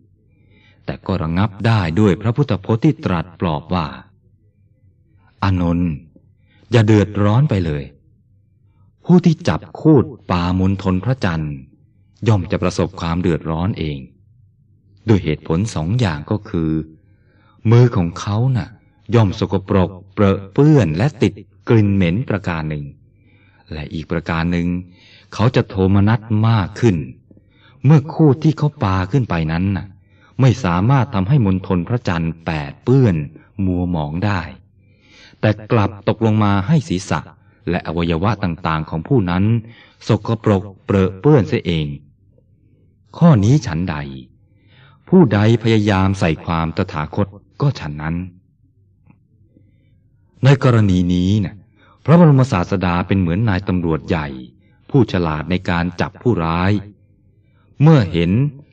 [0.85, 3.87] แต่ก็ระงับได้ด้วยพระพุทธพจน์ที่ตรัสปลอบว่า
[5.43, 5.91] อานนท์
[6.71, 7.83] อย่าเดือดร้อนไปเลย
[9.05, 11.53] ผู้ที่จับคูดปามนทนพระจันทร์
[12.27, 13.97] ย่อมจะประสบความเดือดร้อนเอง
[15.07, 16.71] ด้วยเหตุผลสองอย่างก็คือ
[17.71, 18.69] มือของเขานะ่ะ
[19.15, 21.33] ย่อมสกปรกเปรอะเปื้อนและติด
[21.69, 22.85] กลิ่นเหม็นประการหนึ่ง
[23.71, 24.67] และอีกประการหนึ่ง
[25.33, 26.95] เขาจะโทมนัสมากขึ้น
[27.85, 29.87] เมื่อคูดที่เขาปาขึ้นไปนั้นน่ะ
[30.41, 33.15] ไม่สามารถทำให้มนทนพระจันทร์แปดเปื้อน
[33.65, 34.41] มัวหมองได้
[35.39, 37.19] แต่กลับตกลงมาให้ศีรษะ
[37.69, 39.43] และอวัยวะต่างๆของผู้นั้น
[40.07, 41.87] สกปรกเปรอะเปื้อนเสียเอง
[43.17, 43.95] ข้อนี้ฉันใด
[45.09, 47.27] ผู้ใดพยายามใส่ความตถาคต
[47.61, 48.15] ก็ฉันนั้น
[50.43, 51.55] ในกรณีนี้นะ
[52.05, 54.27] พระบรมศาสดาเป็นเหมือนนายตำรวจใหญ่
[54.89, 56.71] ผู้ฉลาดในการจับผู้ร้าย
[57.81, 58.31] เมื่อเห็น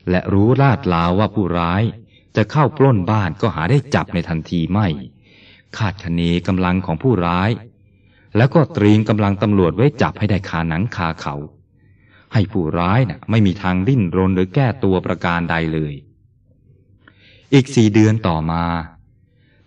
[0.09, 1.83] และรู้ลาดลาวว่าผู้ร้าย
[2.35, 4.87] จะเข้าปล้นบ้านก็หาได้จับในทันทีไม่
[5.77, 7.49] คาดคะเนกำลังของผู้ร้าย
[8.37, 11.35] แล้วก็ตรีมกำลังตำรวจไว้จับให้ได้คาหนังคาเขา
[12.33, 15.93] ให้ผู้ร้ายนะ่ะไม่มีทางดิ้นรนหรือแก้ตัวประการใดเลย
[17.53, 18.63] อีกสี่เดือนต่อมา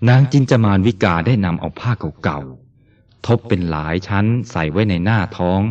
[0.08, 1.92] นางจินจมานวิกาได้นำเอาผ้า
[2.24, 5.62] เก่าๆทบเป็นหลายชั้นใส่ไว้ในหน้าท้อง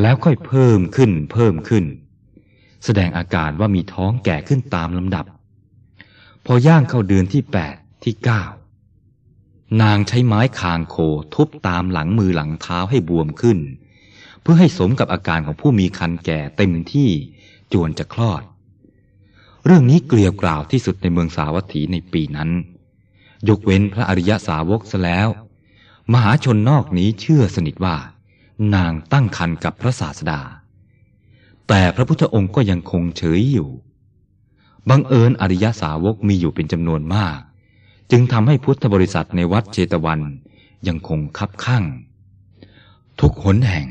[0.00, 1.84] แล้วค่อยเพิ่มขึ้นเพิ่มขึ้น
[2.84, 5.24] แสดงอาการว่ามีท้องแก่ขึ้นตามลำดับ
[6.46, 8.42] พอย่างเข้าเดือนที่แปดที่เก้า
[9.82, 10.96] นางใช้ไม้คางโค
[11.34, 13.58] ทุบตามหลังมือหลังเท้าให้บวมขึ้น
[14.40, 17.10] เพื่อให้สมกับอาการของผู้มีคันแก่เต็มที่
[17.72, 18.42] จวนจะคลอด
[19.66, 22.50] เรื่องนี้เกลียวกล่าวที่สุดในเมืองสาวัตถีในปีนั้น
[23.48, 25.28] ยกเว้นพระอริยสาวกซะแล้ว
[26.12, 27.96] มหาชนนอกนี้เชื่อสนิทว่า
[28.74, 30.40] นางตั้งคันกับพระศาสดา
[31.72, 33.70] แต่พระพุทธองค์ก็ยังคงเฉยอยู่
[34.88, 37.38] บังเอิญอริยสาวกมีอยู่เป็นจำนวนมาก
[38.10, 40.20] จึงทำให้พุทธบริษัทในวัดเชตวัน
[40.88, 41.84] ยังคงคับข้าง
[43.20, 43.86] ทุกหนแห่ง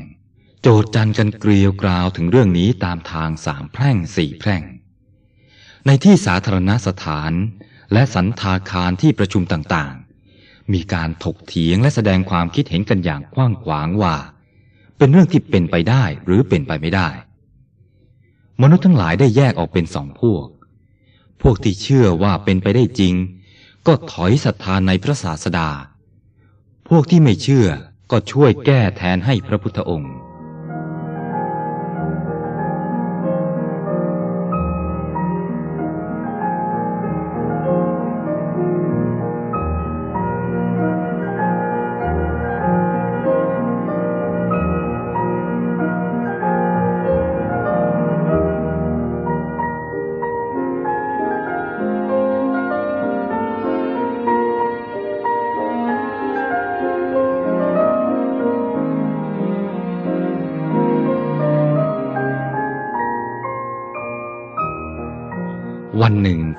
[0.62, 4.62] โจดจันกันเกลียวกราวถึงเรื่องนี้ตามทางสามแพร่งสี่แพร่ง
[5.86, 7.32] ในที่สาธารณสถาน
[7.92, 14.16] และสันทาคารที่ประชุมต่างๆ มีการถกเถียงและแสดงความคิดเห็นกันอย่างกว้างขวางว่า
[14.98, 17.10] เป็นเรื่องที่เป็นไปได้หรือเป็นไปไม่ได้
[18.62, 20.46] มนุษย์ทั้งหลายได้แยกออกเป็นสองพวก
[21.42, 23.14] พวกที่เชื่อว่าเป็นไปได้จริง
[23.86, 25.68] ก็ถอยศรัทธาในพระศาสดา
[26.88, 27.68] พวกที่ไม่เชื่อ
[28.10, 30.14] ก็ช่วยแก้แทนให้พระพุทธองค์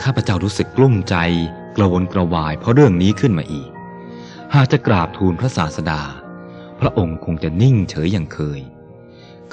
[0.03, 1.15] ข้าพเจ้ารู้สึกกลุ้มใจ
[1.77, 3.69] กระวนกระวายเพราะเรื่องนี้ขึ้นมาอีก
[4.53, 6.01] หากจะกราบทูลพระศาสดา
[6.79, 8.61] พระองค์คงจะนิ่งเฉยอย่างเคย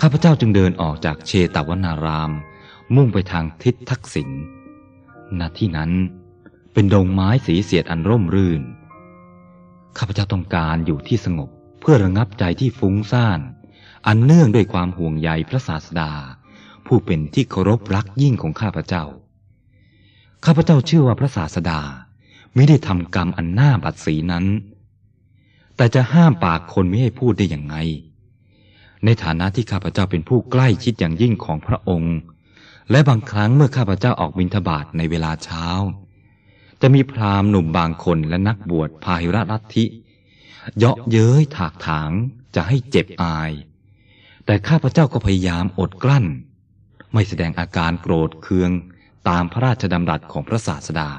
[0.00, 2.32] ข้าพเจ้าจึงเดินออกจากเชตวนาราม
[2.94, 4.30] มุ่งไปทางทิศทักษิณ
[5.38, 5.92] ณที่นั้น
[6.72, 8.62] เป็นดงไม้สีเสียดอันร่มรื่น
[9.98, 13.40] ข้าพเจ้าต้องการอยู่ที่สงบเพื่อระงับใจที่ฟุ้งซ่าน
[14.06, 16.12] อันเนื่องด้วยความห่วงใยพระศาสดา
[16.86, 19.04] ผู้เป็นที่เคารพรักยิ่งของข้าพเจ้า
[20.44, 21.80] ข้าพเจ้าเชื่อว่าพระศาสดา
[22.54, 24.46] ไม่ได้ทำกรรมอันหน่าบัดสีนั้น
[25.76, 27.76] แต่จะห้ามปากคนไม่ให้พูดได้อย่างไง
[29.04, 32.16] ในฐานะที่ข้าพเจ้าเป็นผู้ใกล้ชิดอย่างยิ่งของพระองค์
[32.90, 35.66] และบางครั้งเมื่อข้าพเจ้าออกบิณฑบาตในเวลาเช้า
[36.80, 39.84] จะมีพราหมณ์หนุ่มบางคนและนักบวชพาหิระรัตทิ
[40.76, 42.10] เยาะเย้ยถากถาง
[42.54, 43.50] จะให้เจ็บอาย
[44.46, 46.26] แต่ข้าพเจ้าก็พยายามอดกลั้น
[47.12, 48.70] ไม่แสดงอาการโกรธเคือง
[49.28, 51.10] ตามพระราชดำรัสของพระศาสดา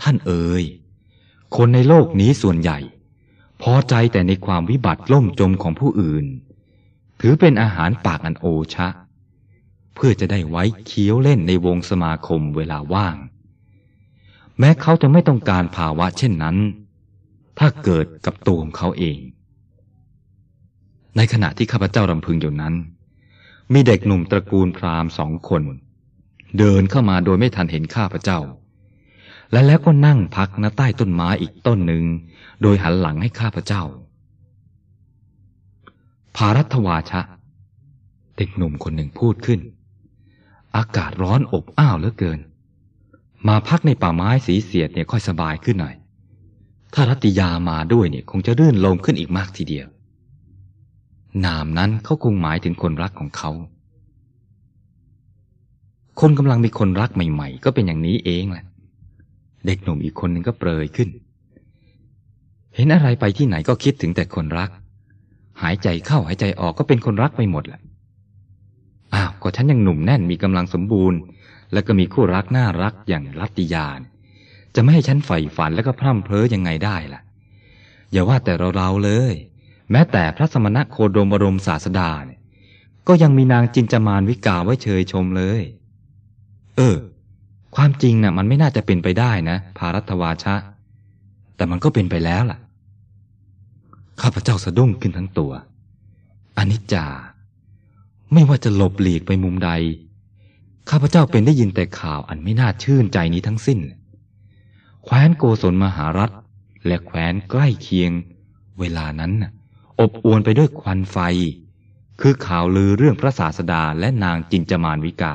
[0.00, 0.64] ท่านเอ๋ย
[1.56, 2.78] คนในโลกนี้ส่วนใหญ่
[3.62, 6.26] พอใจแต่ในความวิบัติล่มจมของผู้อื่น
[7.20, 8.88] ถือเป็นอาหารปากอันโอชะ
[9.94, 13.16] เพื่อจะได้ไว้เคี้ยวเล่นในวงสมาคมเวลาว่าง
[14.58, 16.56] แม้เขาจะไม่ต้องการภาวะเช่นนั้น
[17.58, 19.18] ถ้าเกิดกับตัวของเขาเอง
[21.16, 22.74] ในขณะที่ข้าพเจ้ารำพึงอยู่นั้น
[23.72, 25.62] มีเด็กหนุ่มตระกูลพราหมณ์สองคน
[26.58, 28.40] เดินเข้ามาโดยไม่ทันเห็นข้าพเจ้า
[29.52, 32.04] และแล้วก็นั่งพักณใต้ต้นไม้อีกต้นหนึ่ง
[32.62, 33.82] โดยหันหลังให้ข้าพเจ้า
[36.36, 37.20] ภารัตวาชะ
[38.36, 39.60] เด็กหนุ่มคนหนึ่งพูดขึ้น
[40.76, 42.40] อากาศร้อนอบอ้าวเหลือเกิน
[43.48, 45.94] มาพักในป่าไม้สีเสียดเนี่ยค่อยสบายขึ้นหน่อย
[46.94, 49.86] ถ้ารัติยามาด้วยเนี่ยคงจะรื่นลมขึ้นอีกมากทีเดียว
[51.44, 53.50] นามนั้นเขาคงหมายถึงคนรักของเขา
[56.20, 58.64] คนกำลังมีคนรักใหม่ ๆ ก็เป็นอย่างนี้เองแหละ
[59.66, 61.08] เด็กหนุ่มอีกคนหนึ่งก็เปรยขึ้น
[62.74, 64.70] เห็นอะไรไปที่ไหนก็คิดถึงแต่คนรัก
[65.62, 67.80] หายใจเข้าหายใจออกก็เป็นคนรักไปหมดแหละ
[69.14, 71.18] อ้าวก็ฉันยังหนุ่มแน่นมีกำลังสมบูรณ์
[71.72, 74.00] แล้วก็มีคู่รักน่ารักอย่างรัตติยาน
[74.74, 77.20] จะไม่ให้ฉันใฝ่ฝันแล้วก็พร่ำเพ้อยังไงได้ล่ะ
[78.12, 79.34] อย่าว่าแต่เราๆเลย
[79.90, 82.40] แม้แต่พระสมณะโคดมบรมศาสดาเนี่ย
[83.08, 85.62] ก็ยังมีนางจินจามานวิกาไว้เชยชมเลย
[86.76, 86.96] เออ
[87.76, 90.54] ความจริงนะ่ะ มันไม่น่าจะเป็นไปได้นะ ภารัตวาชะ
[91.56, 92.58] แต่มันก็เป็นไปแล้วล่ะ
[94.22, 95.52] ข้าพเจ้าสะดุ้งขึ้นทั้งตัว
[96.58, 97.06] อนิจจา
[98.32, 99.70] ไม่ว่าจะหลบหลีกไปมุมใด
[100.90, 103.78] ข้าพเจ้าเป็นได้ยินแต่ข่าวอันไม่น่าชื่นใจนี้ทั้งสิ้น
[105.04, 106.30] แคว้นโกศลมหารัฐ
[106.86, 108.10] และแคว้นใกล้เคียง
[108.78, 109.32] เวลานั้น
[110.00, 111.18] อบอวนไปด้วยควันไฟ
[112.20, 115.34] คือข่าวลือเรื่องพระศาสดาและนางจินจมานวิกา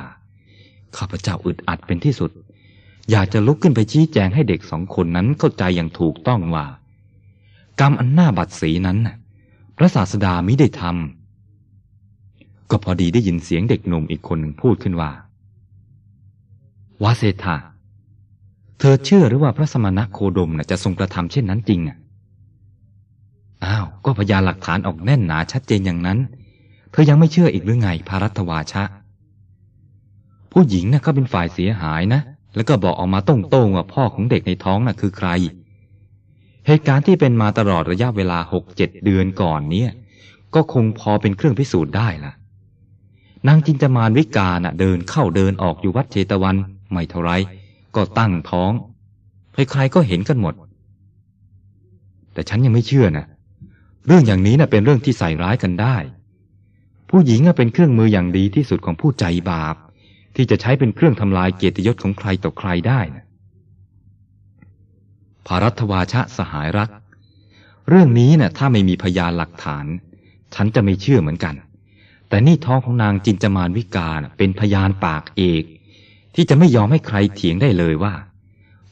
[0.97, 2.31] ข้าพเจ้าอึดอัดเป็นที่สุด
[3.11, 6.65] อยากจะลุกขึ้นไปชี้แจงให้เด็กสองคนนั้นเข้าใจอย่างถูกต้องว่า
[7.79, 8.97] กรรมอันหน้าบัดสีนั้น
[9.77, 15.11] พระศาสดามิได้ทำก็พอดีได้ยินเสียงเด็กหนุ่มอีกคนหนึ่งพูดขึ้นว่า
[17.03, 17.55] วาเซธา
[18.79, 21.97] เธอเชื่อหรือว่าพระสมณะโคดมนะจะทรงกระทำเช่นนั้นจริงอะ
[23.65, 26.19] อ้าว ก็พยานหลักฐานออกแน่นหนาชัดเจนอย่างนั้น
[26.91, 28.83] เธอยังไม่เชื่ออีกหรือไงพารัตวาชะ
[30.57, 32.21] ผู้หญิงนะ่ะก็เป็นฝ่ายเสียหายนะ
[32.55, 35.29] แล้วก็บอกออกมาตรงๆว่าพ่อของเด็กในท้องน่ะคือใคร
[36.67, 39.91] เหตุการณ์ที่เป็นมาตลอดระยะเวลาหกเจ็ดเดือนก่อนเนี่ย
[40.55, 42.33] ก็คงพอเป็นเครื่องพิสูจน์ได้ละ
[43.47, 46.55] นางจินจมานวิกาน่ะเดินเข้าเดินออกอยู่วัดเชตวัน
[46.91, 47.31] ไม่เท่าไร
[47.95, 48.71] ก็ตั้งท้อง
[49.53, 50.53] ใครๆก็เห็นกันหมด
[52.33, 53.25] แต่ฉันยังไม่เชื่อนะ
[54.07, 55.95] เรื่องอย่างนี้นะ่ะเป็นเรื่องที่ใส่ร้ายกันได้
[57.09, 59.75] ผู้หญิงเป็นเครื่องมืออย่างดีที่สุดของผู้ใจบาป
[60.35, 63.25] ที่จะใช้เป็นเครื่องทำลายเกียรติยศของใครต่อใครได้นะ
[65.47, 66.89] ภารัตวาชะสหายรัก
[67.89, 69.85] เรื่องนี้นะ่ะถ้าไม่มีพยานหลักฐาน
[70.55, 71.55] ฉันจะไม่เชื่อเหมือนกัน
[72.29, 75.63] แต่นี่ท้องของนางจินจมานวิกาเป็นพยานปากเอก
[76.35, 78.13] ที่จะไม่ยอมให้ใครเถียงได้เลยว่า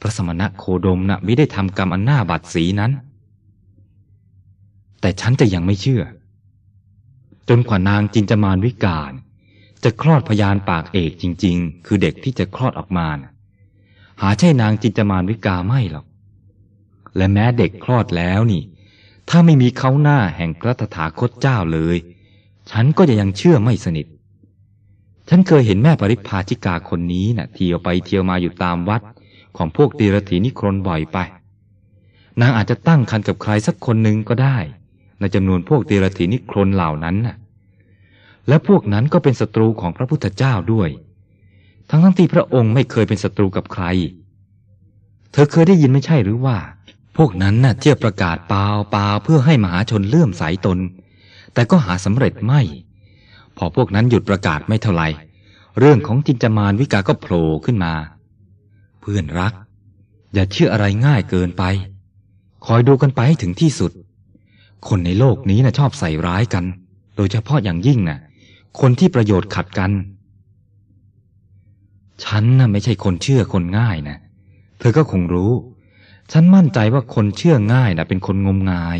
[0.00, 2.92] พระสมณะโคดมนะ่ะไม่ได้ทำกรรมอันหน้าบัดสีนั้น
[5.00, 6.02] แต่ฉันจะยังไม่เชื่อ
[7.48, 9.12] จนกว่านางจินจมานวิกาล
[9.84, 13.30] จะคลอดพยานปากเอกจริง ๆ คือเด็กที่จะคลอดออกมานะ
[14.20, 16.06] หาใช่นางจินจมานวิกาไม่หรอก
[17.16, 18.62] และแม้เด็กคลอดแล้วนี่
[19.28, 21.96] ถ้าไม่มีเขาหน้าแห่งพระตถาคตเจ้าเลย
[22.70, 24.06] ฉันก็จะยังเชื่อไม่สนิท
[25.28, 29.02] ฉันเคยเห็นแม่ปริพาชิกาคนนี้นะ่ะ เที่ยวไปเที่ยวมาอยู่ตามวัด
[29.56, 31.18] ของพวกตีรถีนิครนบ่อยไป
[32.40, 34.58] นางอาจจะตั้งคันกับใครสักคนหนึ่งก็ได้
[35.18, 37.36] ในจำนวนพวกตีรถีนิครนเหล่านั้นน่ะ
[38.48, 40.88] และพวกนั้นก็เป็นศัตรูของพระพุทธเจ้าด้วย
[41.90, 43.84] ทั้งทั้งที่พระองค์ไม่เคยเป็นศัตรูกับใคร
[45.32, 46.56] เธอเคยได้ยินไม่ใช่หรือว่า
[47.16, 50.78] พวกนั้นน่ะเที่ยวประกาศเปล่าเปล่าเพื่อให้มหาชนเลื่อมใสตน
[51.54, 52.60] แต่ก็หาสำเร็จไม่
[53.56, 55.08] พอพวกนั้นหยุดประกาศไม่เท่าไหร่
[55.78, 57.94] เรื่องของจินจามานวิกาก็โผล่ขึ้นมา
[59.00, 59.52] เพื่อนรัก
[60.34, 61.62] อย่าเชื่ออะไรง่ายเกินไป
[62.66, 63.92] คอยดูกันไปให้ถึงที่สุด
[64.88, 66.64] คนในโลกนี้นะ่ะชอบใส่ร้ายกัน
[67.16, 68.18] โดยเฉพาะอย่างยิ่งนะ่ะ
[68.80, 69.92] คนที่ประโยชน์ขัดกัน
[72.24, 74.16] ฉันน่ะไม่ใช่คนเชื่อคนง่ายนะ
[74.78, 75.52] เธอก็คงรู้
[76.32, 78.98] ฉันมั่นใจว่าคนเชื่อง่ายนะเป็นคนงมงาย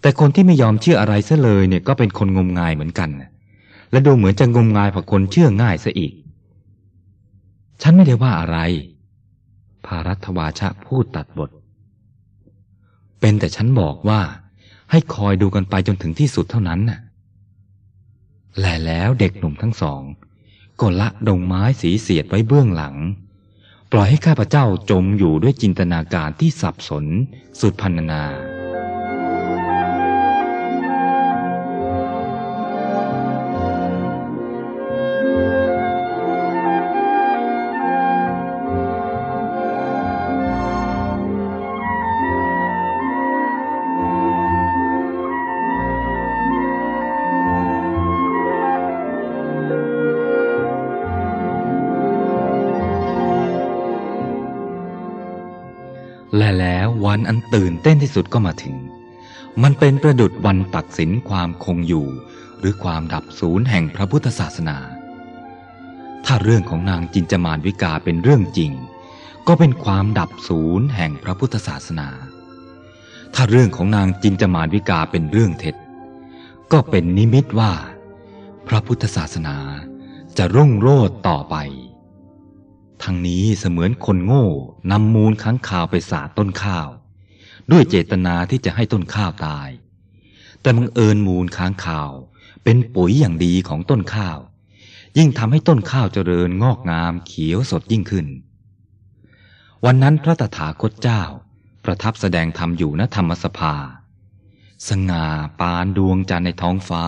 [0.00, 3.10] แต่คนที่ไม่ยอมเชื่ออะไรซะเลยเนี่ยก็เป็นคนงมงายเหมือนกัน
[3.90, 6.12] และดูเหมือนจะงมงายผักคนเชื่อง่ายซะอีก
[7.82, 8.58] ฉันไม่ได้ว่าอะไร
[9.84, 11.50] ภารัตวาชะพูดตัดบท
[13.20, 14.20] เป็นแต่ฉันบอกว่า
[14.90, 17.00] ให้คอยดูกันไปจนถึงที่สุดเท่านั้นน่ะ
[18.58, 20.02] แลแล้วเด็กหนุ่มทั้งสอง
[20.80, 22.96] ก็ละดงไม้สีเสียดไว้เบื้องหลัง
[23.92, 27.04] ปล่อยให้ข้าพเจ้าจมอยู่ด้วยจินตนาการที่สับสน
[27.60, 28.24] สุดพันนานา
[56.36, 58.76] และแล้ววันอันตื่นเต้นที่สุดก็มาถึง
[59.62, 62.06] มันเป็นประดุดวันตัดสินความคงอยู่
[62.58, 64.78] หรือความดับศูนย์แห่งพระพุทธศาสนา
[66.24, 68.72] ถ้าเรื่องของนางจินจมานวิกาเป็นเรื่องจริง
[69.46, 72.08] ก็เป็นความดับศูนย์แห่งพระพุทธศาสนา
[73.34, 75.76] ถ้าเรื่องของนางจินจมานวิกาเป็นเรื่องเท็จ
[76.72, 77.72] ก็เป็นนิมิตว่า
[78.68, 79.56] พระพุทธศาสนา
[80.38, 81.56] จะรุ่งโรจน์ต่อไป
[83.02, 84.46] ทั้งนี้เสมือนคนโง่
[84.90, 86.88] นำมูลค้างคาวไปสาดต้นข้าว
[87.70, 89.68] ด้วยเจตนาที่จะให้ต้นข้าวตาย
[90.60, 92.10] แต่บังเอิญมูลค้างคาว
[92.64, 94.38] เป็นปุ๋ยอย่างดีของต้นข้าว
[95.18, 98.26] ยิ่งทำให้ต้นข้าวเจริญงอกงามเขียวสดยิ่งขึ้น
[99.84, 101.22] วันนั้นพระตถาคตเจ้า
[101.84, 103.74] ประทับแสดงธรรมอยู่ณธรรมสภา
[104.88, 105.26] สง่า
[105.60, 107.04] ปานดวงจันทร์ในท้องฟ้า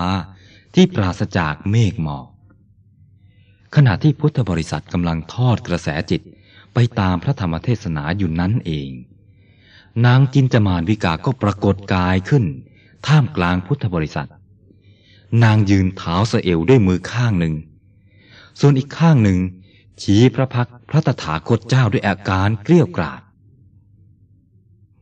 [0.74, 2.26] ที่ปราศจากเมฆหมอก
[3.76, 6.22] ขณะที่พุทธบริษัทกำลังทอดกระแสจิต
[6.74, 8.88] ไปตามพระธรรมเทศนาอยู่นั้นเอง
[10.06, 12.44] นางจินจมานวิกาก็ปรากฏกายขึ้น
[13.06, 14.30] ท่ามกลางพุทธบริษัท
[15.44, 17.54] นางยืนเท้าสะเอวด้วยมือข้างหนึ่ง
[18.60, 19.38] ส่วนอีกข้างหนึ่ง
[20.02, 23.22] ชี้พระพักพระตถาคตเจ้าด้วยอาการเกลี้ยกราด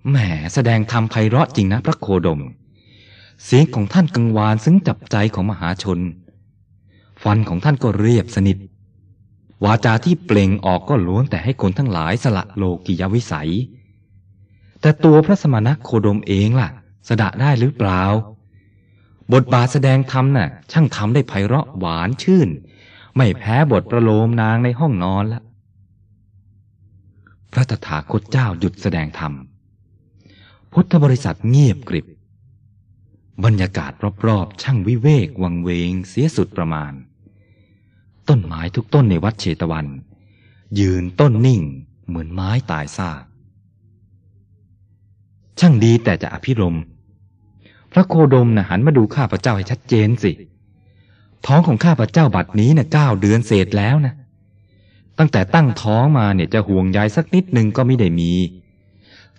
[0.09, 0.17] แหม
[0.55, 2.41] แสดงธรรมไพเราะจริงนะพระโคดม
[3.45, 5.99] เสียงของท่านกังวานซึ้งจับใจของมหาชน
[7.23, 8.57] ฟันของท่านก็เรียบสนิท
[9.65, 13.53] วาจาที่เปล่งออกก็ล้วนแต่ให้คนทั้งหลายสละโลกิยวิสัย
[14.81, 16.69] แต่ตัวพระสมณโคดมเองล่ะ
[17.09, 18.03] สดะได้หรือเปล่า
[19.33, 22.49] บทบาทแสดงธรรมน่ะ ช่างทำได้ไพเราะหวานชื่น
[23.17, 25.41] ไม่แพ้บทประโลมนางในห้องนอนละ
[27.53, 29.33] พระตถาคตเจ้าหยุดแสดงธรรม
[30.73, 32.07] พุทธบริษัทเงียบกริบ
[33.45, 33.93] บรรยากาศ
[34.27, 36.93] รอบๆ ช่างวิเวกวังเวงเสียสุดประมาณ
[38.31, 39.87] ต้นไม้ทุกต้นในวัดเชตวัน
[40.81, 41.63] ยืนต้นนิ่ง
[42.07, 43.23] เหมือนไม้ตายซาก
[45.61, 46.77] ช่างดีแต่จะอภิรม
[47.93, 50.33] พระโคดมนะ่ะหันมาดูข้าพเจ้าให้ชัดเจนสิ
[51.47, 54.15] ท้องของข้าพเจ้าบัดนี้นะ่ะเก้าเดือนเศษแล้วนะ
[55.19, 58.33] ตั้งแต่ตั้งท้องมาเนี่ยจะห่วงใยสักนิดนึงก็ไม่ได้มี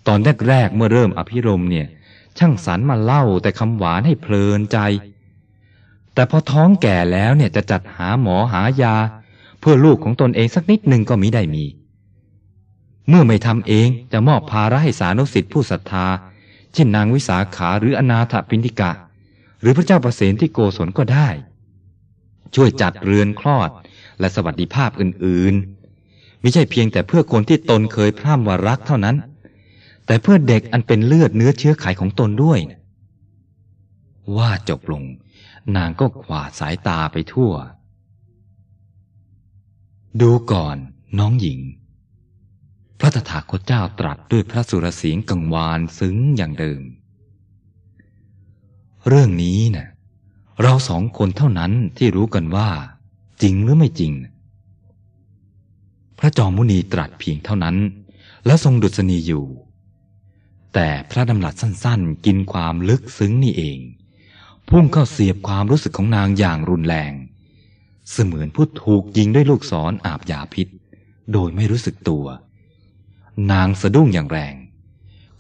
[0.07, 0.19] ตอน
[0.49, 1.87] แรกๆเมื่อเริ่มอภิรมเนี่ย
[2.37, 4.77] ช่างสรรมาเล่าแต่คำหวานให้เพลินใจ
[6.14, 8.95] แต่พอท้องแก่แล้วเนี่ยจะจัดหาหมอหายา
[9.59, 11.66] เพื่อลูกของตนเองสักนิดหนึ่งก็มิได้มี
[13.09, 16.07] เมื่อไม่ทำเองจะมอบภาระให้สานุสิทธิผู้ศรัทธา
[16.74, 18.91] เช่นนางวิสาขาหรืออนาถปินทิกะ
[19.62, 21.28] หรือพระเจ้าประเสนที่โกศลก็ได้
[22.55, 23.70] ช่วยจัดเรือนคลอด
[24.20, 29.16] และสวัสดิภาพอื่นๆ ไม่ใช่เพียงแต่เพื่อคนที่ตนเคยพร่ำว่ารักเท่านั้น
[30.05, 32.59] แต่เพื่อเด็กอันเป็นเลือดเนื้อเชื้อไขของตนด้วย
[34.38, 35.03] ว่าจบลง
[35.76, 37.53] นางก็ขวาดสายตาไปทั่ว
[40.22, 40.78] ดูก่อน
[41.20, 41.59] น้องหญิง
[42.99, 46.82] พระตถาคตเจ้าตรัสด้วยพระสุรเสียงกังวานซึ้งอย่างเดิม
[49.07, 49.88] เรื่องนี้นะ่ะ
[50.62, 52.70] เราสองคนเท่านั้นที่รู้กันว่า
[53.41, 54.14] จริงหรือไม่จริง
[56.20, 57.78] พระจอมมุนีตรัสเพียงเท่านั้น
[58.45, 59.45] แล้วทรงดุษณีอยู่
[60.74, 63.80] แต่พระดำรัสสั้นๆ กินความลึกซึ้งนี่เอง
[64.74, 67.13] พุ่งเข้าเสียบความรู้สึกของนางอย่างรุนแรง
[68.11, 70.67] เสมือนผู้ถูกยิงด้วยลูกศรออาบยาพิษ
[71.34, 72.26] โดยไม่รู้สึกตัว
[73.51, 74.55] นางสะดุ้งอย่างแรง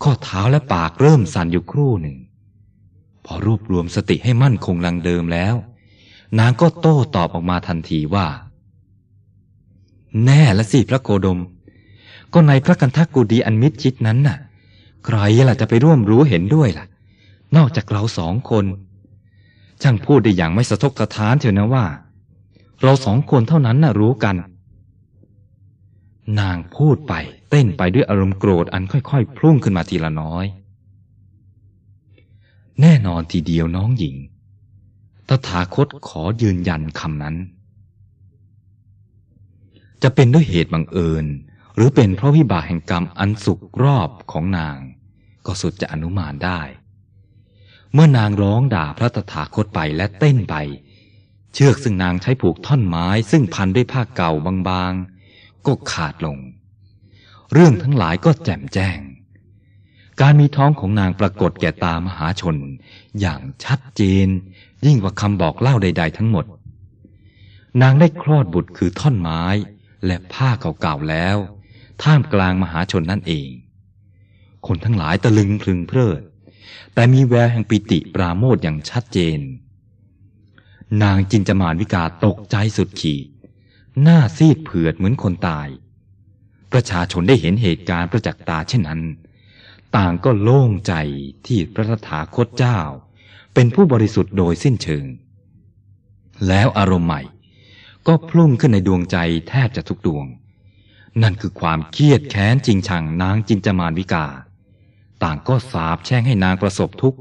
[0.01, 2.17] ข้อเท้าและปากเริ่มสั่นอยู่ครู่หนึ่ง
[3.25, 5.55] พอรวบรวมสติให้มั่นคงลังเดิมแล้ว
[6.39, 8.27] นางก็โต้ตอบออกมาทันทีว่า
[10.25, 11.39] แน่ละสิพระโคดม
[12.33, 14.37] ก็ในพระกันทักกูดีอันมิดชิดนั้นน่ะ
[15.05, 15.17] ใคร
[15.49, 16.85] ล่ะจะไปร่วมรู้เห็นด้วยล่ะ
[17.55, 18.65] นอกจากเราสองคน
[19.81, 21.85] ช่างพูดได้อย่างไม่สะทกสะท้านเถอะนะว่า
[22.83, 24.35] เราสองคนเท่านั้นน่ะรู้กัน
[26.39, 27.13] นางพูดไป
[27.49, 30.45] เต้นไปด้วยอารมณ์โกรธอันค่อยๆพุ่งขึ้นมาทีละน้อย
[32.81, 34.15] แน่นอนทีเดียวน้องหญิง
[35.29, 37.35] ตถาคตขอยืนยันคำนั้น
[40.03, 41.25] จะเป็นด้วยเหตุบังเอิญ
[41.75, 44.77] หรือเป็นเพราะวิบากแห่งกรรมอันสุกรอบของนาง
[45.45, 46.61] ก็สุดจะอนุมานได้
[47.93, 50.55] เมื่อนางร้องด่าพระตถาคตไปและเต้นไป
[51.53, 56.37] เชือกซึ่งนางใช้ผูกท่อนไม้ซึ่งพันด้วยผ้าเก่าบางๆ ก็ขาดลง
[57.53, 58.99] เรื่องทั้งหลายก็แจ่มแจ้ง
[60.21, 62.57] การมีท้องของนางปรากฏแก่ตามหาชน
[63.19, 64.27] อย่างชัดเจน
[64.85, 66.45] ยิ่งกว่าคำบอกเล่าใด ๆ ทั้งหมด
[67.81, 69.43] นางได้คลอดบุตรคือท่อนไม้
[70.05, 70.49] และผ้า
[70.81, 71.37] เก่าๆแล้ว
[72.03, 73.49] ท่ามกลางมหาชนนั่นเอง
[74.67, 76.21] คนทั้งหลายตะลึงพลึงเพลิด
[76.93, 79.39] แต่มีแววแห่งปิติปราโมทอย่างชัดเจน
[81.03, 83.27] นางจินจมานวิกาตกใจสุดขีด
[84.01, 85.67] หน้าซีดเผือดเหมือนคนตาย
[86.71, 89.01] ประชาชนได้เห็นเหตุการณ์ประจักษ์ตาเช่นนั้น
[89.95, 90.93] ต่างก็โล่งใจ
[91.45, 92.79] ที่พระตถาคตเจ้า
[93.53, 95.05] เป็นผู้บริสุทธิ์โดยสิ้นเชิง
[96.47, 97.21] แล้วอารมณ์ใหม่
[98.07, 99.17] ก็พุ่งขึ้นในดวงใจ
[99.49, 100.25] แทบจะทุกดวง
[101.21, 104.25] นั่นคือความเครียดแค้นจริงชังนางจินจมานวิกา
[105.23, 107.19] ต่างก็สาบแช่งให้นางประสบทุกข์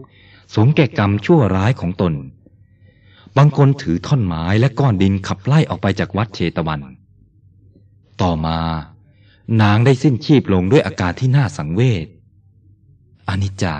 [0.54, 2.14] สมแก่กรรมชั่วร้ายของตน
[3.36, 6.80] บางคนถือท่อนไม้และก้อนดินขับไล่ออกไปจากวัดเชตวัน
[8.22, 8.58] ต่อมา
[9.62, 12.06] นางได้สิ้นชีพลงด้วยอาการที่น่าสังเวช
[13.28, 13.76] อนิจจา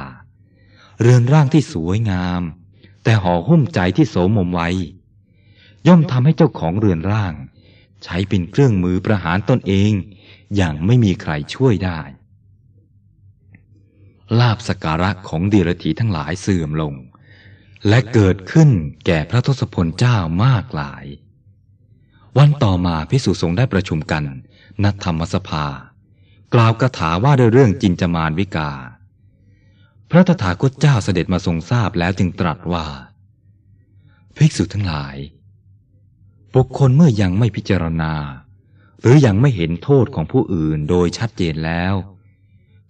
[1.01, 2.43] เรือนร่างที่สวยงาม
[3.05, 4.69] แต่ห่อหุ้มใจที่โสมมไว้
[5.87, 7.35] ย่อมทำให้เจ้าของเรือนร่าง
[8.05, 9.93] ใช้เป็นเครื่องมือประหารตนเอง
[10.57, 12.01] อย่างไม่มีใครช่วยได้
[14.39, 16.95] ลาบสการะของเดรธีทั้งหลายเสื่อมลง
[17.89, 18.71] และเกิดขึ้น
[19.07, 21.05] แก่พระทศพลเจ้ามากหลาย
[22.39, 24.25] วันต่อมาพิสุสงฆ์ได้ประชุมกัน
[24.83, 25.67] นัดธรรมสภา
[26.55, 28.71] กล่าวคาถาว่าด้วยเรื่องจินจมานวิกา
[30.11, 32.87] พระตถาคตเจ้าเสด็จมาทรงทราบแล้วจึงตรัสว่า
[34.37, 35.17] ภิกษุทั้งหลาย
[36.55, 38.15] บุคคลเมื่อยังไม่พิจารณา
[39.01, 41.95] หรือยังไม่เห็นโทษของผู้อื่นโดยชัดเจนแล้ว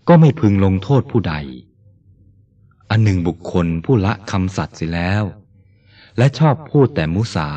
[0.08, 1.34] ก็ไม่พึงลงโทษผู้ใด
[2.90, 5.24] อันหนึ่งบุคคลผู้ละคำสัตย์เสียแล้ว
[6.18, 7.48] และชอบพูดแต่มุสา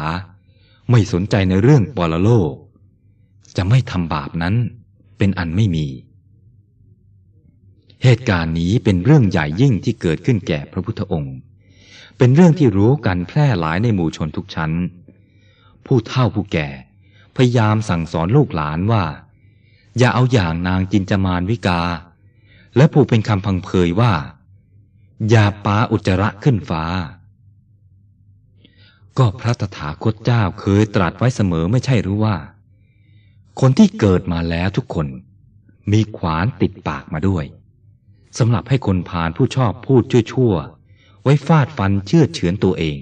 [0.91, 2.53] ไม่สนใจในเรื่องปรโลก
[3.57, 4.55] จะไม่ทำบาปนั้น
[5.17, 5.87] เป็นอันไม่มี
[8.03, 11.35] เหตุการณ์นี้เป็นเรื่องใหญ่ยิ่งที่เกิดขึ้นแก่พระพุทธองค์
[12.17, 14.71] เป็นเรื่องที่รู้กันแพร่หลายในหมู่ชนทุกชั้น
[15.85, 16.69] ผู้เฒ่าผู้แก่
[17.35, 19.03] พยายามสั่งสอนลูกหลานว่า
[19.97, 21.81] อย่าเอาอย่างนางจินจามานวิกา
[22.77, 24.13] และผู้เป็นคำพังเพยว่า
[25.29, 26.83] อย่าปาอุจจระขึ้นฟ้า
[29.17, 32.35] ก็พระตถาคตเจ้าเคยตรัสไว้เสมอไม่ใช่หรือว่า
[33.59, 35.07] คนที่เกิดมาแล้วทุกคน
[35.91, 37.45] มีขวานติดปากมาด้วย
[38.37, 40.03] สำหรับให้คนผ่านผู้ชอบพูด
[40.33, 42.97] ชั่วๆ ไว้ฟาดฟันเชื่อเฉือนตัวเอง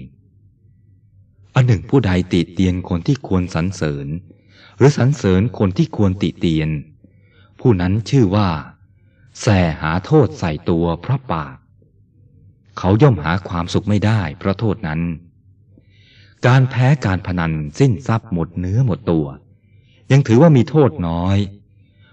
[1.54, 4.06] อันหนึ่งผู้ใดติเตียนคนที่ควรสรรเสริญ
[4.76, 6.68] หรือสรรเสริญคนที่ควรติเตียน
[7.60, 8.48] ผู้นั้นชื่อว่า
[9.40, 9.46] แส
[9.80, 11.56] หาโทษใส่ตัวเพราะปาก
[12.78, 15.00] เขาย่อมหาความสุขไม่ได้เพราะโทษนั้น
[16.46, 19.26] การแพ้การพนันสิ้นทรัพย์หมดเนื้อหมดตัว
[20.12, 21.38] ยังถือว่ามีโทษน้อย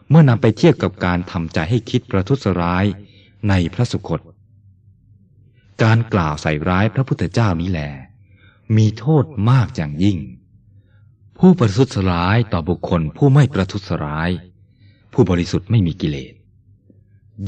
[0.09, 2.86] เมื่อนำไปเทียบกับการทำใจให้คิดประทุษร้าย
[3.49, 4.22] ในพระสุคต
[5.84, 7.82] การกล่าวใส่ร้ายพระพุทธเจ้านี้แหล
[8.78, 10.17] มีโทษมากอย่างยิ่ง
[11.39, 14.30] ผู้ประทุษร้ายต่อบุคคลผู้ไม่ประทุษร้าย
[15.13, 16.34] ผู้บริสุทธิ์ไม่มีกิเลส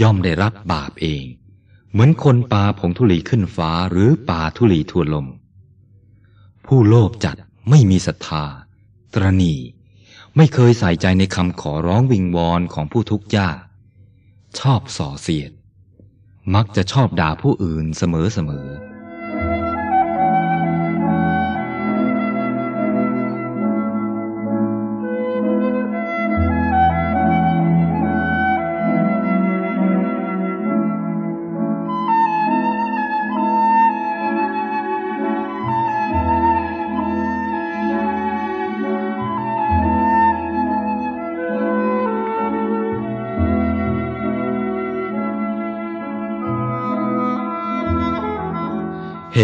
[0.01, 1.25] ย่อมได้รับบาปเอง
[1.91, 5.27] เหมือนคนปาผงธุลีขึ้นฟ้าหรือปาธุลีทวนลม
[6.65, 7.35] ผู้โลภจัด
[7.69, 8.45] ไม่มีศรัทธา
[9.13, 9.55] ตรณี
[10.35, 13.57] ไม่เคยใส่ใจในคำขอร้องวิงวอนของผู้ทุกข์ยาก
[14.59, 15.51] ชอบส่อเสียด
[16.55, 18.67] มักจะชอบด่าผู้อื่นเสมอเสมอ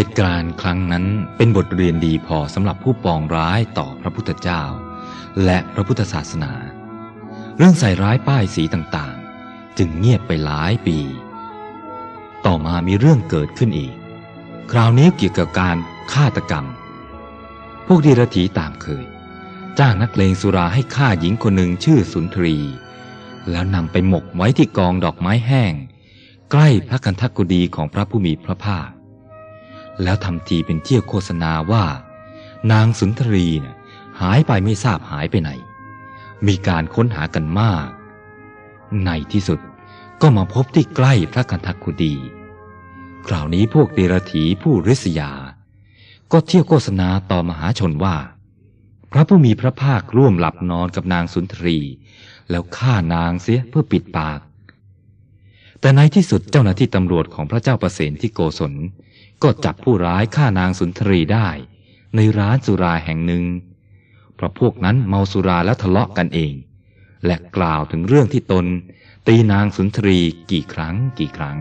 [0.06, 1.04] ตุการณ์ครั้งนั้น
[1.36, 4.62] เป็นบทเรียนดีพอสำหรับผู้ปองร้ายต่อพระพุทธเจ้า
[5.44, 6.52] และพระพุทธศาสนา
[7.56, 10.98] เรื่องใส่ร้ายป้ายสีต่างๆ จึงเงียบไปหลายปี
[12.46, 13.94] ต่อมามีเรื่องเกิดขึ้นอีก
[14.72, 15.76] คราวนี้เกี่ยวกับการ
[16.12, 16.66] ฆาตกรรม
[17.86, 19.04] พวกดีรถีตามเคย
[19.78, 22.56] จ้างนักเลงสุราให้ฆ่าหญิงคนหนึ่งชื่อสุนทรี
[23.50, 25.74] แล้วนำไปหมกไว้ที่กองดอกไม้แห้ง
[26.50, 28.88] ใกล้พระกันทักกุดีของพระผู้มีพระภาค
[30.02, 31.84] แล้วทำทีเป็นเที่ยวโฆษณาว่า
[32.72, 33.76] นางสุนทรีนะ่ะ
[34.20, 35.50] หายไปไม่ทราบหายไปไหน
[36.46, 37.88] มีการค้นหากันมาก
[39.04, 39.60] ในที่สุด
[40.22, 42.14] ก็มาพบที่ใกล้พระกันทักกุดี
[43.26, 45.32] คราวนี้พวกเดรถีผู้ริษยา
[46.32, 48.16] ก็เที่ยวโฆษณาต่อมหาชนว่า
[49.12, 51.78] พระผู้มีพระภาคร่วมหลับนอนกับนางสุนทรี
[52.50, 54.40] แล้วฆ่านางเสียเพื่อปิดปาก
[55.80, 58.72] แต่ในที่สุดเจ้าหน้าที่ตำรวจของพระเจ้าประเสนที่โกศล
[59.42, 61.48] ก็จับผู้ร้ายฆ่านางสุนทรีได้
[62.16, 63.44] ในร้านสุราแห่งหนึ่ง
[64.34, 66.52] เพราะพวกนั้นเมาสุราแล้วทะเลาะกันเอง
[67.26, 68.66] และกล่าวถึงเรื่องที่ตน
[69.26, 70.18] ตีนางสุนทรี
[70.50, 71.58] กี่ครั้งกี่ครั้ง